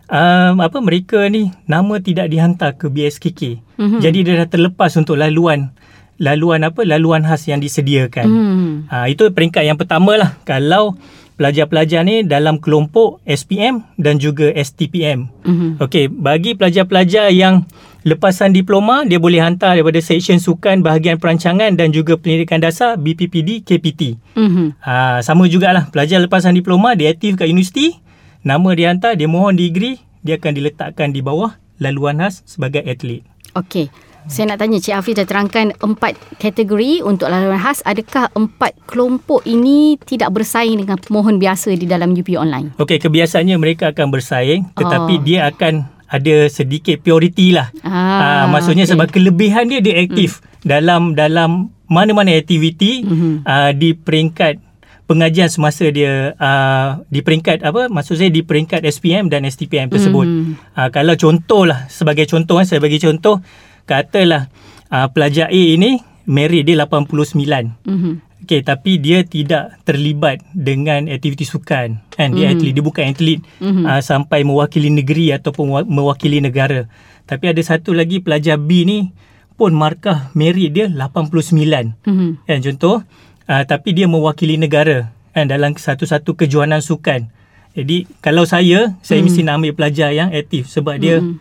um, 0.06 0.60
apa 0.60 0.78
mereka 0.78 1.26
ni 1.26 1.50
nama 1.64 1.98
tidak 1.98 2.30
dihantar 2.30 2.76
ke 2.76 2.86
BSKK. 2.92 3.58
Mm-hmm. 3.80 4.00
Jadi 4.04 4.18
dia 4.22 4.34
dah 4.44 4.48
terlepas 4.50 4.92
untuk 5.00 5.16
laluan 5.16 5.72
laluan 6.20 6.60
apa 6.68 6.84
laluan 6.84 7.24
khas 7.24 7.48
yang 7.48 7.64
disediakan. 7.64 8.28
Mhm. 8.28 8.70
Ha, 8.92 9.08
itu 9.08 9.32
peringkat 9.32 9.64
yang 9.64 9.80
pertama 9.80 10.20
lah 10.20 10.36
kalau 10.44 10.94
pelajar-pelajar 11.40 12.04
ni 12.04 12.20
dalam 12.20 12.60
kelompok 12.60 13.24
SPM 13.24 13.80
dan 13.96 14.20
juga 14.20 14.52
STPM. 14.52 15.32
Mhm. 15.48 15.80
Okey, 15.80 16.12
bagi 16.12 16.52
pelajar-pelajar 16.52 17.32
yang 17.32 17.64
lepasan 18.02 18.56
diploma, 18.56 19.04
dia 19.04 19.20
boleh 19.20 19.40
hantar 19.40 19.76
daripada 19.76 20.00
seksyen 20.00 20.40
sukan, 20.40 20.80
bahagian 20.80 21.20
perancangan 21.20 21.76
dan 21.76 21.92
juga 21.92 22.16
pendidikan 22.16 22.60
dasar 22.60 22.96
BPPD 22.96 23.60
KPT. 23.60 24.16
Mhm. 24.36 24.80
Ha, 24.80 25.20
sama 25.20 25.44
jugalah 25.46 25.88
pelajar 25.92 26.20
lepasan 26.20 26.56
diploma 26.56 26.96
dia 26.96 27.12
aktif 27.12 27.36
kat 27.36 27.48
universiti, 27.48 28.00
nama 28.40 28.72
dia 28.72 28.88
hantar, 28.88 29.16
dia 29.16 29.28
mohon 29.28 29.52
degree, 29.56 30.00
dia 30.24 30.40
akan 30.40 30.52
diletakkan 30.56 31.12
di 31.12 31.20
bawah 31.20 31.56
laluan 31.76 32.20
khas 32.20 32.44
sebagai 32.44 32.84
atlet. 32.84 33.24
Okey. 33.56 33.88
Saya 34.28 34.52
nak 34.52 34.60
tanya 34.60 34.76
Cik 34.76 35.00
Hafiz 35.00 35.16
dah 35.16 35.24
terangkan 35.24 35.72
empat 35.80 36.12
kategori 36.36 37.00
untuk 37.00 37.32
laluan 37.32 37.56
khas. 37.56 37.80
Adakah 37.88 38.28
empat 38.36 38.76
kelompok 38.84 39.48
ini 39.48 39.96
tidak 39.96 40.28
bersaing 40.36 40.76
dengan 40.76 41.00
pemohon 41.00 41.40
biasa 41.40 41.72
di 41.72 41.88
dalam 41.88 42.12
UP 42.12 42.28
online? 42.36 42.76
Okey, 42.76 43.00
kebiasaannya 43.00 43.56
mereka 43.56 43.96
akan 43.96 44.12
bersaing 44.12 44.68
tetapi 44.76 45.14
Oh. 45.16 45.22
dia 45.24 45.48
akan 45.48 45.88
ada 46.10 46.50
sedikit 46.50 46.98
purity 46.98 47.54
lah. 47.54 47.70
Ah, 47.80 48.42
Ah, 48.42 48.44
maksudnya 48.46 48.82
okey. 48.82 48.92
sebab 48.92 49.06
kelebihan 49.08 49.64
dia 49.64 49.78
dia 49.78 49.96
aktif 49.96 50.42
dalam 50.60 51.14
dalam 51.14 51.70
mana-mana 51.86 52.34
aktiviti 52.34 53.02
Mhm. 53.02 53.32
ah, 53.42 53.70
di 53.70 53.94
peringkat 53.94 54.58
pengajian 55.06 55.50
semasa 55.50 55.90
dia 55.90 56.38
uh, 56.38 57.02
di 57.06 57.18
peringkat 57.18 57.66
apa 57.66 57.90
maksud 57.90 58.14
saya 58.14 58.30
di 58.30 58.46
peringkat 58.46 58.78
SPM 58.84 59.26
dan 59.26 59.42
STPM 59.42 59.90
tersebut. 59.90 60.22
Mhm. 60.22 60.54
Uh, 60.70 60.86
kalau 60.88 61.14
contohlah 61.14 61.90
sebagai 61.90 62.26
contoh 62.26 62.58
eh, 62.58 62.66
saya 62.66 62.78
bagi 62.78 62.98
contoh 62.98 63.42
katalah 63.84 64.46
uh, 64.86 65.10
pelajar 65.10 65.50
A 65.50 65.62
ini 65.74 65.98
merit 66.26 66.62
dia 66.62 66.78
89. 66.78 67.74
Mhm. 67.82 68.29
Okey 68.40 68.60
tapi 68.60 68.96
dia 68.96 69.20
tidak 69.20 69.76
terlibat 69.82 70.40
dengan 70.50 71.06
aktiviti 71.06 71.44
sukan 71.44 72.00
kan 72.08 72.28
dia 72.30 72.48
Mhm. 72.48 72.52
atlet 72.56 72.72
dia 72.72 72.82
bukan 72.82 73.04
atlet 73.06 73.38
Mhm. 73.58 73.84
uh, 73.84 74.00
sampai 74.00 74.42
mewakili 74.42 74.88
negeri 74.88 75.30
ataupun 75.30 75.64
mewa- 75.66 75.86
mewakili 75.86 76.38
negara. 76.38 76.88
Tapi 77.24 77.46
ada 77.46 77.60
satu 77.60 77.92
lagi 77.92 78.18
pelajar 78.18 78.56
B 78.56 78.82
ni 78.82 79.12
pun 79.54 79.70
markah 79.70 80.32
merit 80.32 80.72
dia 80.72 80.86
89 80.88 81.94
Mhm. 82.02 82.30
kan 82.44 82.58
contoh 82.60 82.96
uh, 83.44 83.62
tapi 83.62 83.92
dia 83.92 84.06
mewakili 84.06 84.56
negara 84.56 85.12
kan 85.30 85.46
dalam 85.46 85.72
satu-satu 85.72 86.34
kejohanan 86.34 86.80
sukan. 86.80 87.28
Jadi 87.70 88.08
kalau 88.18 88.42
saya 88.42 88.98
saya 88.98 89.20
Mhm. 89.20 89.26
mesti 89.26 89.40
nak 89.42 89.54
ambil 89.56 89.72
pelajar 89.74 90.10
yang 90.10 90.30
aktif 90.30 90.66
sebab 90.66 90.96
dia 90.96 91.20
Mhm. 91.20 91.38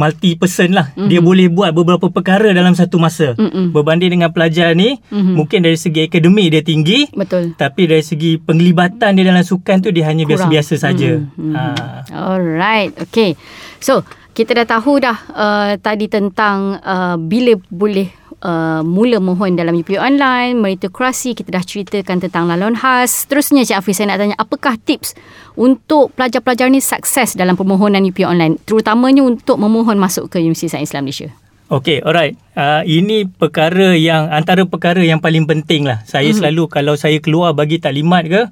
Multi 0.00 0.32
person 0.32 0.72
lah. 0.72 0.96
Dia 0.96 1.20
boleh 1.20 1.46
buat 1.46 1.70
beberapa 1.70 2.08
perkara 2.08 2.48
dalam 2.50 2.72
satu 2.72 2.96
masa. 2.96 3.36
Mhm. 3.36 3.76
Berbanding 3.76 4.16
dengan 4.16 4.32
pelajar 4.32 4.72
ni 4.72 4.96
Mhm. 5.12 5.36
mungkin 5.36 5.60
dari 5.60 5.76
segi 5.76 6.08
akademik 6.08 6.48
dia 6.48 6.62
tinggi 6.64 7.12
Betul. 7.12 7.52
tapi 7.54 7.84
dari 7.84 8.00
segi 8.00 8.40
penglibatan 8.40 9.12
dia 9.12 9.28
dalam 9.28 9.44
sukan 9.44 9.76
tu 9.78 9.92
dia 9.92 10.08
hanya 10.08 10.24
Kurang. 10.24 10.48
biasa-biasa 10.48 10.74
saja. 10.80 11.20
Mhm. 11.20 11.52
Ha. 11.52 11.64
Alright, 12.10 12.96
okay. 12.96 13.36
So, 13.76 14.00
kita 14.30 14.56
dah 14.56 14.66
tahu 14.70 15.02
dah 15.02 15.18
uh, 15.28 15.72
tadi 15.76 16.06
tentang 16.06 16.80
uh, 16.80 17.18
bila 17.18 17.58
boleh 17.68 18.08
uh, 18.44 18.80
mula 18.84 19.20
mohon 19.20 19.56
dalam 19.56 19.76
UP 19.76 19.88
online, 19.96 20.56
meritokrasi, 20.58 21.36
kita 21.36 21.52
dah 21.52 21.64
ceritakan 21.64 22.20
tentang 22.20 22.48
laluan 22.48 22.76
khas. 22.76 23.28
Terusnya 23.28 23.64
Cik 23.64 23.76
Hafiz, 23.80 23.96
saya 24.00 24.12
nak 24.12 24.18
tanya, 24.20 24.36
apakah 24.36 24.76
tips 24.80 25.16
untuk 25.56 26.12
pelajar-pelajar 26.16 26.68
ni 26.72 26.80
sukses 26.80 27.36
dalam 27.36 27.56
permohonan 27.56 28.04
UP 28.04 28.20
online, 28.24 28.56
terutamanya 28.64 29.24
untuk 29.24 29.60
memohon 29.60 30.00
masuk 30.00 30.32
ke 30.32 30.40
Universiti 30.40 30.72
Sains 30.72 30.90
Islam 30.92 31.08
Malaysia? 31.08 31.30
Okay, 31.70 32.02
alright. 32.02 32.34
Uh, 32.58 32.82
ini 32.82 33.30
perkara 33.30 33.94
yang 33.94 34.26
antara 34.26 34.66
perkara 34.66 34.98
yang 35.06 35.22
paling 35.22 35.46
penting 35.46 35.86
lah. 35.86 36.02
Saya 36.02 36.34
Mhm. 36.34 36.42
selalu 36.42 36.62
kalau 36.66 36.98
saya 36.98 37.22
keluar 37.22 37.54
bagi 37.54 37.78
taklimat 37.78 38.26
ke, 38.26 38.42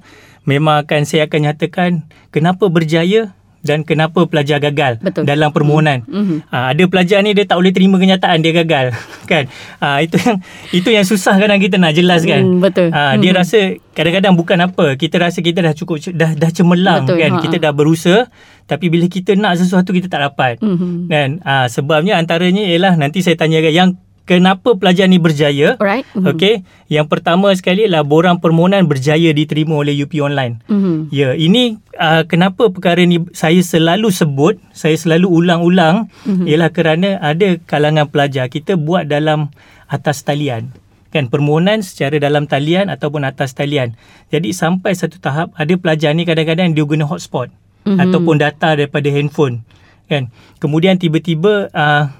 memang 0.47 0.87
akan 0.87 1.03
saya 1.03 1.27
akan 1.27 1.51
nyatakan 1.51 1.89
kenapa 2.31 2.71
berjaya 2.71 3.35
dan 3.59 3.83
kenapa 3.83 4.23
pelajar 4.23 4.57
gagal 4.57 4.97
Betul. 4.99 5.23
dalam 5.23 5.51
permohonan. 5.51 6.03
Mhm. 6.03 6.47
Uh, 6.47 6.65
ada 6.71 6.83
pelajar 6.85 7.19
ni 7.19 7.31
dia 7.31 7.43
tak 7.43 7.55
boleh 7.55 7.69
terima 7.69 7.95
kenyataan 7.95 8.39
dia 8.39 8.55
gagal, 8.55 8.95
kan? 9.31 9.51
Uh, 9.77 9.99
itu 9.99 10.15
yang 10.17 10.37
itu 10.71 10.89
yang 10.89 11.03
susah 11.03 11.35
kadang 11.35 11.57
kita 11.57 11.75
nak 11.75 11.91
jelaskan. 11.91 12.41
Hmm, 12.41 12.59
betul. 12.59 12.87
Uh, 12.89 13.15
dia 13.17 13.31
Mhm. 13.31 13.37
rasa 13.37 13.59
kadang-kadang 13.91 14.33
bukan 14.33 14.57
apa. 14.61 14.95
Kita 14.95 15.19
rasa 15.19 15.39
kita 15.39 15.59
dah 15.59 15.73
cukup 15.73 15.99
dah 16.11 16.31
dah 16.33 16.49
cemerlang 16.49 17.03
Betul, 17.03 17.19
kan. 17.19 17.31
ha. 17.31 17.41
Kita 17.41 17.57
dah 17.59 17.71
berusaha 17.71 18.19
tapi 18.63 18.87
bila 18.87 19.05
kita 19.05 19.33
nak 19.35 19.57
sesuatu 19.57 19.91
kita 19.91 20.07
tak 20.07 20.23
dapat. 20.23 20.61
Mhm. 20.61 21.07
Kan? 21.07 21.29
Ah 21.41 21.67
sebabnya 21.67 22.15
antaranya 22.15 22.63
ialah 22.63 22.95
nanti 22.95 23.19
saya 23.19 23.35
tanyakan 23.35 23.73
yang 23.73 23.89
kenapa 24.29 24.77
pelajar 24.77 25.09
ni 25.09 25.17
berjaya. 25.17 25.73
Alright. 25.81 26.05
Mhm. 26.13 26.29
Okey, 26.29 26.61
yang 26.85 27.09
pertama 27.09 27.49
sekali 27.57 27.89
ialah 27.89 28.05
borang 28.05 28.37
permohonan 28.37 28.85
berjaya 28.85 29.33
diterima 29.33 29.81
oleh 29.81 29.97
UP 29.97 30.13
Online. 30.21 30.61
Mhm. 30.69 31.09
Ya, 31.09 31.33
ini 31.33 31.81
uh, 31.97 32.29
kenapa 32.29 32.69
perkara 32.69 33.01
ni 33.01 33.25
saya 33.33 33.57
selalu 33.65 34.13
sebut, 34.13 34.61
saya 34.69 34.93
selalu 34.93 35.25
ulang-ulang 35.25 36.13
Mhm. 36.29 36.45
ialah 36.45 36.69
kerana 36.69 37.17
ada 37.17 37.57
kalangan 37.65 38.05
pelajar 38.05 38.45
kita 38.53 38.77
buat 38.77 39.09
dalam 39.09 39.49
atas 39.89 40.21
talian. 40.21 40.69
Kan 41.09 41.25
permohonan 41.33 41.81
secara 41.81 42.21
dalam 42.21 42.45
talian 42.45 42.85
ataupun 42.93 43.25
atas 43.25 43.57
talian. 43.57 43.97
Jadi 44.29 44.53
sampai 44.53 44.93
satu 44.93 45.17
tahap 45.17 45.49
ada 45.57 45.73
pelajar 45.73 46.13
ni 46.13 46.21
kadang-kadang 46.21 46.77
dia 46.77 46.85
guna 46.85 47.09
hotspot 47.09 47.49
Mhm. 47.89 47.97
ataupun 47.97 48.37
data 48.37 48.77
daripada 48.77 49.09
handphone. 49.09 49.65
Kan? 50.05 50.29
Kemudian 50.61 51.01
tiba-tiba 51.01 51.73
uh, 51.73 52.13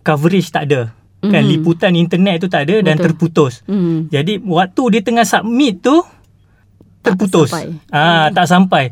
coverage 0.00 0.48
tak 0.48 0.72
ada. 0.72 0.92
Kan 1.24 1.42
Mhm. 1.44 1.50
liputan 1.50 1.92
internet 1.94 2.40
tu 2.40 2.48
tak 2.48 2.66
ada 2.66 2.82
dan 2.82 2.96
Betul. 2.96 3.04
terputus. 3.06 3.62
Mhm. 3.64 4.10
Jadi 4.10 4.42
waktu 4.42 4.82
dia 4.90 5.00
tengah 5.00 5.24
submit 5.24 5.80
tu 5.80 6.02
terputus. 7.00 7.52
sampai. 7.52 7.66
Ah 7.88 8.28
tak 8.28 8.46
sampai. 8.46 8.84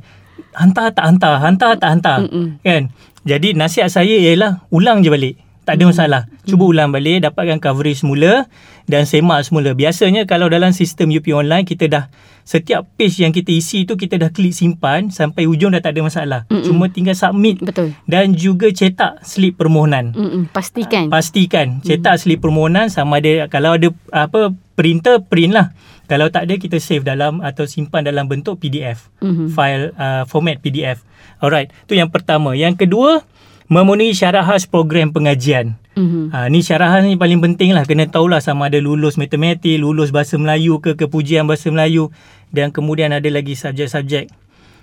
Hantar 0.52 0.92
tak 0.92 1.04
hantar, 1.08 1.34
hantar 1.40 1.72
tak 1.76 1.90
hantar. 1.90 2.18
Mm-mm. 2.24 2.60
Kan? 2.60 2.92
Jadi 3.24 3.56
nasihat 3.56 3.88
saya 3.88 4.12
ialah 4.12 4.64
ulang 4.68 5.00
je 5.00 5.08
balik. 5.08 5.34
Tak 5.62 5.78
ada 5.78 5.84
masalah. 5.86 6.22
Cuba 6.42 6.66
ulang 6.66 6.90
balik, 6.90 7.22
dapatkan 7.22 7.62
coverage 7.62 8.02
semula 8.02 8.50
dan 8.90 9.06
semak 9.06 9.46
semula. 9.46 9.78
Biasanya 9.78 10.26
kalau 10.26 10.50
dalam 10.50 10.74
sistem 10.74 11.14
UP 11.14 11.30
online 11.30 11.62
kita 11.62 11.86
dah 11.86 12.04
setiap 12.42 12.82
page 12.98 13.22
yang 13.22 13.30
kita 13.30 13.54
isi 13.54 13.86
tu 13.86 13.94
kita 13.94 14.18
dah 14.18 14.34
klik 14.34 14.50
simpan 14.50 15.14
sampai 15.14 15.46
ujung 15.46 15.70
dah 15.70 15.78
tak 15.78 15.94
ada 15.94 16.02
masalah. 16.02 16.40
Mm-mm. 16.50 16.66
Cuma 16.66 16.90
tinggal 16.90 17.14
submit 17.14 17.62
Betul. 17.62 17.94
dan 18.10 18.34
juga 18.34 18.74
cetak 18.74 19.22
slip 19.22 19.54
permohonan. 19.54 20.10
Mm-mm. 20.10 20.50
Pastikan. 20.50 21.06
Pastikan 21.06 21.78
cetak 21.86 22.18
slip 22.18 22.42
permohonan 22.42 22.90
sama 22.90 23.22
ada 23.22 23.46
kalau 23.46 23.78
ada 23.78 23.94
apa 24.10 24.50
printer 24.74 25.22
print 25.22 25.54
lah. 25.54 25.70
Kalau 26.10 26.28
tak 26.28 26.50
ada 26.50 26.58
kita 26.58 26.76
save 26.82 27.06
dalam 27.06 27.40
atau 27.40 27.64
simpan 27.64 28.02
dalam 28.02 28.26
bentuk 28.26 28.58
PDF. 28.58 29.08
Mhm. 29.22 29.54
File 29.54 29.94
uh, 29.96 30.26
format 30.26 30.58
PDF. 30.60 31.00
Alright, 31.38 31.72
tu 31.88 31.94
yang 31.96 32.10
pertama. 32.10 32.52
Yang 32.52 32.84
kedua, 32.84 33.24
memenuhi 33.72 34.12
syarat 34.12 34.44
khas 34.44 34.68
program 34.68 35.16
pengajian. 35.16 35.80
Mhm. 35.96 36.28
Ha, 36.28 36.52
ni 36.52 36.60
syarat 36.60 36.92
khas 36.92 37.02
ni 37.08 37.16
paling 37.16 37.40
penting 37.40 37.72
lah. 37.72 37.88
Kena 37.88 38.04
tahulah 38.04 38.44
sama 38.44 38.68
ada 38.68 38.76
lulus 38.76 39.16
matematik, 39.16 39.80
lulus 39.80 40.12
bahasa 40.12 40.36
Melayu 40.36 40.84
ke 40.84 40.92
kepujian 40.92 41.48
bahasa 41.48 41.72
Melayu 41.72 42.12
dan 42.52 42.68
kemudian 42.68 43.16
ada 43.16 43.28
lagi 43.32 43.56
subjek-subjek 43.56 44.28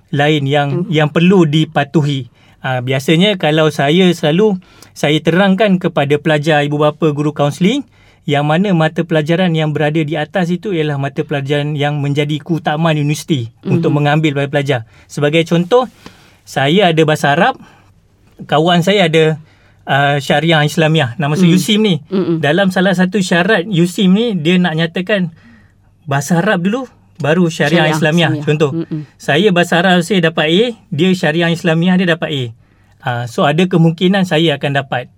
lain 0.10 0.44
yang 0.50 0.90
yang 0.90 1.14
perlu 1.14 1.46
dipatuhi. 1.46 2.34
Ha, 2.66 2.82
biasanya 2.82 3.38
kalau 3.38 3.70
saya 3.70 4.10
selalu 4.10 4.58
saya 4.98 5.22
terangkan 5.22 5.78
kepada 5.78 6.18
pelajar, 6.18 6.66
ibu 6.66 6.82
bapa, 6.82 7.14
guru 7.14 7.32
kaunseling 7.32 7.86
yang 8.28 8.46
mana 8.46 8.76
mata 8.76 9.02
pelajaran 9.02 9.54
yang 9.56 9.72
berada 9.72 10.02
di 10.04 10.14
atas 10.14 10.54
itu 10.54 10.76
ialah 10.76 11.00
mata 11.02 11.24
pelajaran 11.24 11.74
yang 11.74 11.98
menjadi 11.98 12.38
keutamaan 12.42 13.00
universiti 13.00 13.50
mm-hmm. 13.50 13.74
untuk 13.80 13.90
mengambil 13.96 14.44
bagi 14.44 14.52
pelajar. 14.54 14.86
Sebagai 15.10 15.48
contoh, 15.48 15.88
saya 16.46 16.92
ada 16.92 17.02
bahasa 17.08 17.34
Arab, 17.34 17.58
kawan 18.48 18.86
saya 18.86 19.10
ada 19.10 19.42
uh, 19.90 20.16
syariah 20.22 20.62
Islamiah 20.64 21.18
nama 21.18 21.34
mm. 21.34 21.50
USIM 21.50 21.80
ni. 21.82 21.96
Mm-mm. 22.08 22.38
Dalam 22.40 22.70
salah 22.70 22.94
satu 22.94 23.18
syarat 23.20 23.66
USIM 23.66 24.14
ni 24.14 24.38
dia 24.38 24.62
nak 24.62 24.78
nyatakan 24.78 25.34
bahasa 26.06 26.40
Arab 26.40 26.64
dulu 26.64 26.86
baru 27.20 27.52
syariah, 27.52 27.90
Syariah 27.90 27.96
Islamiah. 27.98 28.32
Islamiah. 28.38 28.46
Contoh. 28.48 28.72
Mm-mm. 28.72 29.02
Saya 29.20 29.50
bahasa 29.52 29.82
Arab 29.82 30.06
saya 30.06 30.20
dapat 30.24 30.46
A, 30.48 30.64
dia 30.88 31.10
syariah 31.12 31.52
Islamiah 31.52 31.96
dia 32.00 32.08
dapat 32.16 32.30
A. 32.32 32.44
Uh, 33.00 33.24
so 33.32 33.48
ada 33.48 33.64
kemungkinan 33.66 34.24
saya 34.24 34.56
akan 34.56 34.72
dapat. 34.76 35.12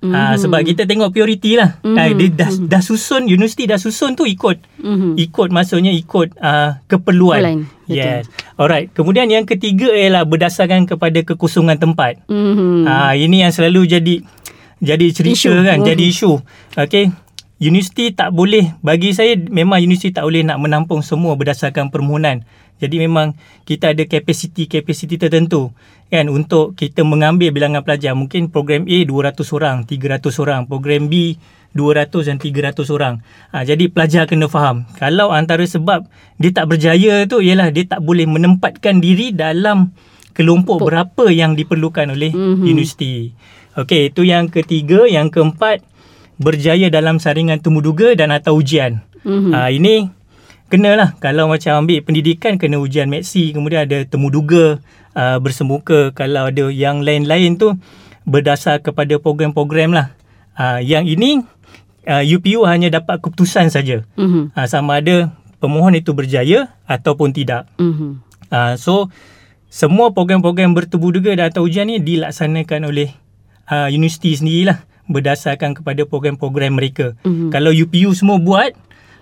Mm-hmm. 0.00 0.16
Uh, 0.16 0.34
sebab 0.40 0.60
kita 0.64 0.88
tengok 0.88 1.12
purity 1.12 1.60
lah. 1.60 1.76
Mm-hmm. 1.84 1.96
Uh, 2.00 2.10
dia 2.16 2.28
dah, 2.32 2.50
dah 2.78 2.82
susun, 2.82 3.28
universiti 3.28 3.68
dah 3.68 3.76
susun 3.76 4.16
tu 4.16 4.24
ikut. 4.24 4.56
Mhm. 4.80 5.20
Ikut 5.20 5.48
maksudnya 5.52 5.92
ikut 5.92 6.40
uh, 6.40 6.80
keperluan. 6.88 7.68
Betul. 7.84 8.24
Alright. 8.60 8.92
Kemudian 8.92 9.24
yang 9.32 9.48
ketiga 9.48 9.88
ialah 9.88 10.28
berdasarkan 10.28 10.84
kepada 10.84 11.24
kekosongan 11.24 11.80
tempat. 11.80 12.20
Mhm. 12.28 12.84
Ah 12.84 13.16
ini 13.16 13.40
yang 13.40 13.48
selalu 13.56 13.88
jadi 13.88 14.20
jadi 14.84 15.06
cerita 15.16 15.48
Isu. 15.48 15.64
kan, 15.64 15.78
Mhm. 15.80 15.86
jadi 15.88 16.04
isu. 16.04 16.32
Okey. 16.76 17.08
Universiti 17.60 18.12
tak 18.12 18.32
boleh 18.32 18.72
bagi 18.80 19.12
saya 19.16 19.36
memang 19.36 19.80
universiti 19.80 20.12
tak 20.12 20.24
boleh 20.28 20.44
nak 20.44 20.60
menampung 20.60 21.00
semua 21.00 21.36
berdasarkan 21.36 21.88
permohonan. 21.88 22.44
Jadi 22.80 22.96
memang 22.96 23.36
kita 23.68 23.92
ada 23.92 24.00
kapasiti-kapasiti 24.08 25.20
tertentu 25.20 25.68
kan 26.08 26.32
untuk 26.32 26.72
kita 26.72 27.04
mengambil 27.04 27.52
bilangan 27.52 27.84
pelajar. 27.84 28.16
Mungkin 28.16 28.48
program 28.48 28.88
A 28.88 28.98
200 29.04 29.52
orang, 29.52 29.84
300 29.84 30.40
orang, 30.40 30.64
program 30.64 31.12
B 31.12 31.36
200 31.72 32.26
dan 32.26 32.36
300 32.42 32.90
orang. 32.90 33.22
Ha, 33.54 33.62
jadi 33.62 33.86
pelajar 33.86 34.26
kena 34.26 34.50
faham. 34.50 34.90
Kalau 34.98 35.30
antara 35.30 35.62
sebab 35.62 36.06
dia 36.36 36.50
tak 36.50 36.66
berjaya 36.66 37.26
tu 37.30 37.38
ialah 37.38 37.70
dia 37.70 37.86
tak 37.86 38.02
boleh 38.02 38.26
menempatkan 38.26 38.98
diri 38.98 39.30
dalam 39.30 39.94
kelompok 40.34 40.90
berapa 40.90 41.30
yang 41.30 41.54
diperlukan 41.54 42.10
oleh 42.10 42.34
Mhm. 42.34 42.42
mm-hmm. 42.42 42.66
universiti. 42.66 43.14
Okey, 43.78 44.10
itu 44.10 44.26
yang 44.26 44.50
ketiga, 44.50 45.06
yang 45.06 45.30
keempat 45.30 45.86
berjaya 46.40 46.90
dalam 46.90 47.22
saringan 47.22 47.62
temuduga 47.62 48.18
dan 48.18 48.34
atau 48.34 48.58
ujian. 48.58 49.04
Mhm. 49.22 49.50
Ha, 49.54 49.70
ini 49.70 50.10
kenalah 50.72 51.14
kalau 51.22 51.46
macam 51.46 51.86
ambil 51.86 52.02
pendidikan 52.02 52.58
kena 52.58 52.82
ujian 52.82 53.06
maksi, 53.06 53.54
kemudian 53.54 53.86
ada 53.86 54.02
temuduga 54.06 54.82
uh, 55.14 55.38
bersemuka, 55.42 56.14
kalau 56.14 56.48
ada 56.50 56.70
yang 56.70 57.02
lain-lain 57.02 57.58
tu 57.58 57.74
berdasar 58.24 58.78
kepada 58.80 59.18
program-program 59.18 59.92
lah. 59.92 60.06
Uh, 60.54 60.78
yang 60.82 61.04
ini 61.08 61.42
uh, 62.06 62.22
UPU 62.24 62.64
hanya 62.68 62.88
dapat 63.00 63.20
keputusan 63.20 63.68
saja. 63.72 64.04
Mhm. 64.16 64.54
Uh, 64.56 64.66
sama 64.68 65.00
ada 65.02 65.34
pemohon 65.60 65.96
itu 65.96 66.16
berjaya 66.16 66.72
ataupun 66.88 67.34
tidak. 67.36 67.68
Mhm. 67.76 68.20
Uh, 68.50 68.74
so 68.80 69.08
semua 69.70 70.10
program-program 70.10 70.74
bertubuh 70.74 71.14
duga 71.14 71.30
dan 71.36 71.54
atau 71.54 71.62
ujian 71.64 71.86
ni 71.86 72.02
dilaksanakan 72.02 72.90
oleh 72.90 73.14
uh, 73.70 73.86
universiti 73.86 74.34
sendirilah 74.34 74.82
berdasarkan 75.10 75.74
kepada 75.78 76.06
program-program 76.06 76.78
mereka. 76.78 77.18
Mhm. 77.26 77.50
Kalau 77.50 77.70
UPU 77.74 78.14
semua 78.14 78.38
buat, 78.38 78.74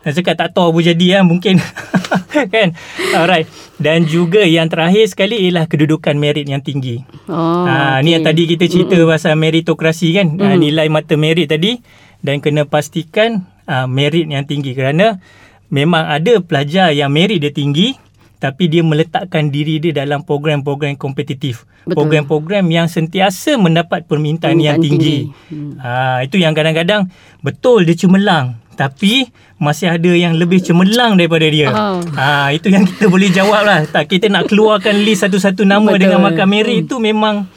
saya 0.08 0.16
cakap 0.18 0.36
tak 0.36 0.50
tahu 0.52 0.72
apa 0.72 0.80
jadi 0.92 1.06
ya 1.06 1.20
mungkin 1.22 1.60
kan. 2.54 2.72
Alright. 3.14 3.48
Dan 3.78 4.04
juga 4.04 4.42
yang 4.42 4.66
terakhir 4.66 5.06
sekali 5.06 5.38
ialah 5.46 5.70
kedudukan 5.70 6.18
merit 6.18 6.50
yang 6.50 6.58
tinggi. 6.58 6.98
Oh. 7.30 7.62
Ah 7.62 8.02
ni 8.02 8.10
yang 8.12 8.26
tadi 8.26 8.48
kita 8.48 8.66
cerita 8.66 8.98
mm 8.98 9.06
pasal 9.06 9.38
meritokrasi 9.38 10.08
kan. 10.12 10.26
Ah, 10.38 10.54
Mm-mm. 10.54 10.66
nilai 10.66 10.88
mata 10.90 11.14
merit 11.14 11.46
tadi 11.46 11.78
dan 12.18 12.42
kena 12.42 12.66
pastikan 12.66 13.46
ah, 13.64 13.86
merit 13.86 14.26
yang 14.26 14.42
tinggi 14.44 14.74
kerana 14.74 15.22
memang 15.70 16.10
ada 16.10 16.42
pelajar 16.42 16.90
yang 16.90 17.12
merit 17.12 17.38
dia 17.38 17.54
tinggi 17.54 17.94
tapi 18.38 18.70
dia 18.70 18.86
meletakkan 18.86 19.50
diri 19.50 19.82
dia 19.82 19.90
dalam 19.90 20.22
program-program 20.22 20.94
kompetitif. 20.94 21.66
Betul. 21.82 22.06
Program-program 22.06 22.66
yang 22.70 22.86
sentiasa 22.86 23.58
mendapat 23.58 24.06
permintaan 24.06 24.58
yang 24.58 24.78
Permintaan 24.78 24.82
tinggi. 24.82 25.16
tinggi. 25.26 25.54
Hmm. 25.54 25.72
Ah 25.78 26.18
itu 26.22 26.38
yang 26.38 26.54
kadang-kadang 26.54 27.10
betul 27.42 27.82
dia 27.82 27.94
cemerlang 27.94 28.58
tapi 28.78 29.26
masih 29.58 29.90
ada 29.90 30.14
yang 30.14 30.38
lebih 30.38 30.62
cemerlang 30.62 31.18
daripada 31.18 31.50
dia. 31.50 31.66
Oh. 31.74 31.98
Ah 32.14 32.54
itu 32.54 32.70
yang 32.70 32.86
kita 32.86 33.10
boleh 33.10 33.26
jawab 33.26 33.66
lah. 33.66 33.82
Tak 33.82 34.06
kita 34.06 34.30
nak 34.30 34.46
keluarkan 34.46 35.02
list 35.02 35.26
satu-satu 35.26 35.66
nama 35.66 35.90
Betul. 35.90 36.06
dengan 36.06 36.22
markah 36.22 36.46
merit 36.46 36.86
itu 36.86 37.02
memang 37.02 37.50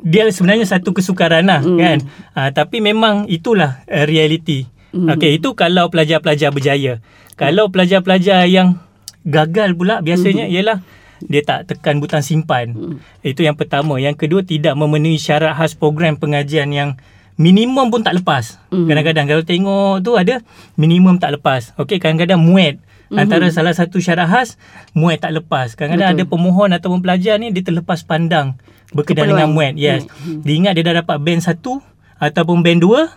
dia 0.00 0.30
sebenarnya 0.30 0.70
satu 0.70 0.94
kesukaran 0.94 1.50
lah 1.50 1.60
Hmm. 1.66 1.76
kan. 1.76 1.98
Ah 2.32 2.54
tapi 2.54 2.78
memang 2.78 3.26
itulah 3.26 3.82
uh, 3.90 4.06
realiti. 4.06 4.70
Hmm. 4.94 5.10
Okey 5.18 5.42
itu 5.42 5.58
kalau 5.58 5.90
pelajar-pelajar 5.90 6.54
berjaya. 6.54 7.02
Kalau 7.34 7.66
pelajar-pelajar 7.74 8.46
yang 8.46 8.78
gagal 9.26 9.74
pula 9.74 9.98
biasanya 9.98 10.46
Hmm. 10.46 10.54
ialah 10.54 10.78
dia 11.20 11.42
tak 11.42 11.74
tekan 11.74 11.98
butang 11.98 12.22
simpan. 12.22 12.96
Itu 13.20 13.42
yang 13.42 13.58
pertama. 13.58 13.98
Yang 13.98 14.24
kedua 14.24 14.46
tidak 14.46 14.78
memenuhi 14.78 15.18
syarat 15.18 15.58
khas 15.58 15.74
program 15.74 16.16
pengajian 16.16 16.70
yang 16.70 16.96
minimum 17.40 17.88
pun 17.88 18.00
tak 18.00 18.12
lepas. 18.14 18.60
Hmm. 18.68 18.84
Kadang-kadang 18.84 19.24
kalau 19.26 19.42
tengok 19.42 19.94
tu 20.00 20.12
ada 20.14 20.44
minimum 20.76 21.16
tak 21.16 21.34
lepas. 21.34 21.72
Okey 21.76 21.96
kadang-kadang 21.96 22.36
muat. 22.38 22.76
Antara 23.10 23.48
salah 23.48 23.72
satu 23.72 23.98
syarat 23.98 24.28
khas 24.28 24.48
muat 24.92 25.18
tak 25.18 25.32
lepas. 25.32 25.72
Kadang-kadang 25.72 26.12
Hmm. 26.12 26.16
Betul. 26.16 26.28
ada 26.28 26.34
pemohon 26.36 26.70
atau 26.70 26.94
pelajar 27.00 27.34
ni 27.36 27.48
dia 27.48 27.64
terlepas 27.64 28.04
pandang 28.04 28.54
berkenaan 28.90 29.26
Keperluan. 29.26 29.40
dengan 29.40 29.48
muat. 29.50 29.72
Yes. 29.74 30.04
Hmm. 30.20 30.44
Dia 30.44 30.54
ingat 30.54 30.72
dia 30.74 30.84
dah 30.84 31.00
dapat 31.00 31.16
band 31.18 31.40
1 31.40 31.80
ataupun 32.18 32.60
band 32.60 32.78
2 32.78 33.08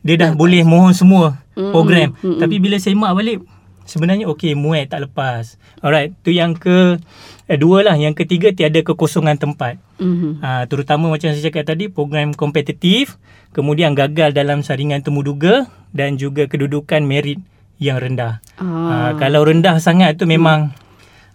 dia 0.00 0.14
dah 0.16 0.30
boleh 0.32 0.62
mohon 0.62 0.92
semua 0.92 1.38
Hmm, 1.52 1.70
program. 1.70 2.12
hmm, 2.12 2.22
hmm. 2.28 2.38
Tapi 2.38 2.56
bila 2.58 2.76
semak 2.76 3.12
balik 3.12 3.38
sebenarnya 3.82 4.28
okey 4.28 4.52
muat 4.52 4.86
tak 4.86 5.06
lepas. 5.06 5.56
Alright, 5.78 6.12
tu 6.20 6.28
yang 6.28 6.52
ke 6.52 7.00
eh, 7.46 7.56
dua 7.56 7.80
lah. 7.82 7.96
Yang 7.96 8.20
ketiga 8.20 8.52
tiada 8.52 8.78
kekosongan 8.80 9.34
tempat. 9.34 9.80
Mhm. 9.98 10.42
Ha, 10.42 10.64
terutama 10.70 11.10
macam 11.10 11.30
saya 11.30 11.42
cakap 11.42 11.74
tadi 11.74 11.90
program 11.90 12.34
kompetitif, 12.34 13.18
kemudian 13.52 13.92
gagal 13.98 14.30
dalam 14.34 14.62
saringan 14.62 15.02
temu 15.02 15.26
duga 15.26 15.66
dan 15.90 16.14
juga 16.16 16.46
kedudukan 16.46 17.02
merit 17.02 17.42
yang 17.82 17.98
rendah. 17.98 18.42
Ah. 18.58 19.14
Ha, 19.14 19.18
kalau 19.18 19.46
rendah 19.46 19.78
sangat 19.78 20.18
tu 20.18 20.26
memang 20.26 20.74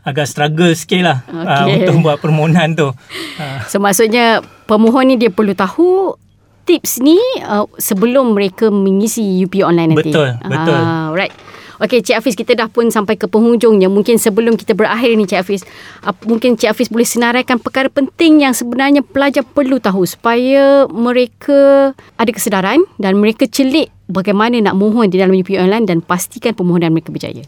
agak 0.04 0.28
struggle 0.28 0.76
sikit 0.76 1.02
lah 1.04 1.18
ha, 1.32 1.64
Okey. 1.64 1.88
untuk 1.88 1.96
buat 2.04 2.18
permohonan 2.20 2.76
tu. 2.76 2.92
Ha, 3.40 3.68
So 3.72 3.80
maksudnya 3.80 4.44
pemohon 4.68 5.08
ni 5.08 5.16
dia 5.16 5.32
perlu 5.32 5.56
tahu 5.56 6.20
tips 6.64 7.04
ni 7.04 7.20
uh, 7.44 7.68
sebelum 7.76 8.36
mereka 8.36 8.72
mengisi 8.72 9.44
UP 9.44 9.56
online 9.64 9.96
nanti. 9.96 10.12
Betul, 10.12 10.30
betul. 10.48 10.80
Ah, 10.80 11.12
right. 11.12 11.36
Okey 11.80 12.02
Cik 12.02 12.16
Hafiz 12.18 12.36
kita 12.36 12.54
dah 12.54 12.68
pun 12.68 12.90
sampai 12.90 13.16
ke 13.16 13.26
penghujungnya. 13.26 13.90
Mungkin 13.90 14.18
sebelum 14.18 14.54
kita 14.54 14.74
berakhir 14.74 15.16
ni 15.16 15.26
Cik 15.26 15.40
Hafiz, 15.40 15.62
uh, 16.02 16.14
mungkin 16.26 16.54
Cik 16.54 16.70
Hafiz 16.70 16.88
boleh 16.90 17.08
senaraikan 17.08 17.58
perkara 17.58 17.90
penting 17.90 18.42
yang 18.42 18.54
sebenarnya 18.54 19.02
pelajar 19.02 19.42
perlu 19.42 19.78
tahu 19.78 20.06
supaya 20.06 20.86
mereka 20.88 21.92
ada 22.16 22.32
kesedaran 22.32 22.86
dan 22.98 23.18
mereka 23.18 23.50
celik 23.50 23.90
bagaimana 24.06 24.62
nak 24.62 24.76
mohon 24.76 25.10
di 25.10 25.18
dalam 25.18 25.34
UP 25.34 25.50
online 25.54 25.90
dan 25.90 25.98
pastikan 26.00 26.54
permohonan 26.54 26.94
mereka 26.94 27.10
berjaya. 27.10 27.42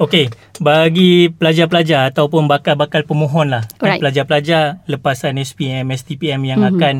Okey, 0.00 0.32
bagi 0.58 1.30
pelajar-pelajar 1.30 2.10
ataupun 2.10 2.48
bakal-bakal 2.48 3.04
pemohon 3.06 3.52
lah. 3.52 3.62
Alright. 3.78 4.00
Pelajar-pelajar 4.02 4.82
lepasan 4.88 5.38
SPM, 5.38 5.92
STPM 5.92 6.42
yang 6.42 6.60
Mhm. 6.64 6.70
akan 6.74 6.94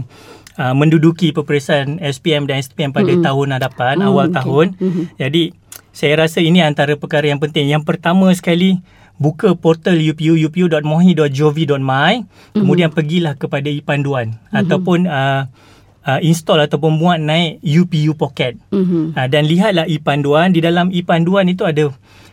uh, 0.53 0.77
menduduki 0.77 1.33
peperiksaan 1.33 1.97
SPM 1.99 2.45
dan 2.45 2.61
STPM 2.61 2.93
pada 2.93 3.09
Mhm. 3.09 3.25
tahun 3.25 3.49
hadapan, 3.57 3.95
Hmm, 3.97 4.09
awal 4.13 4.27
okey. 4.29 4.37
tahun. 4.37 4.67
Mhm. 4.77 5.03
Jadi, 5.17 5.43
saya 5.93 6.25
rasa 6.25 6.41
ini 6.41 6.65
antara 6.65 6.97
perkara 6.97 7.29
yang 7.29 7.39
penting. 7.39 7.69
Yang 7.69 7.85
pertama 7.85 8.33
sekali, 8.33 8.81
buka 9.21 9.53
portal 9.53 10.01
UPU, 10.01 10.41
upu.mohi.gov.my. 10.49 12.15
Kemudian 12.57 12.91
pergilah 12.91 13.37
kepada 13.37 13.69
e-panduan 13.69 14.41
ataupun 14.51 15.05
uh, 15.05 15.47
uh, 16.09 16.21
install 16.25 16.65
ataupun 16.65 16.97
muat 16.97 17.21
naik 17.21 17.61
UPU 17.61 18.17
Pocket. 18.17 18.57
Mhm. 18.73 19.15
Ha, 19.15 19.29
dan 19.29 19.45
lihatlah 19.45 19.87
e-panduan. 19.87 20.57
Di 20.57 20.65
dalam 20.65 20.89
e-panduan 20.91 21.47
itu 21.53 21.69
ada 21.69 21.93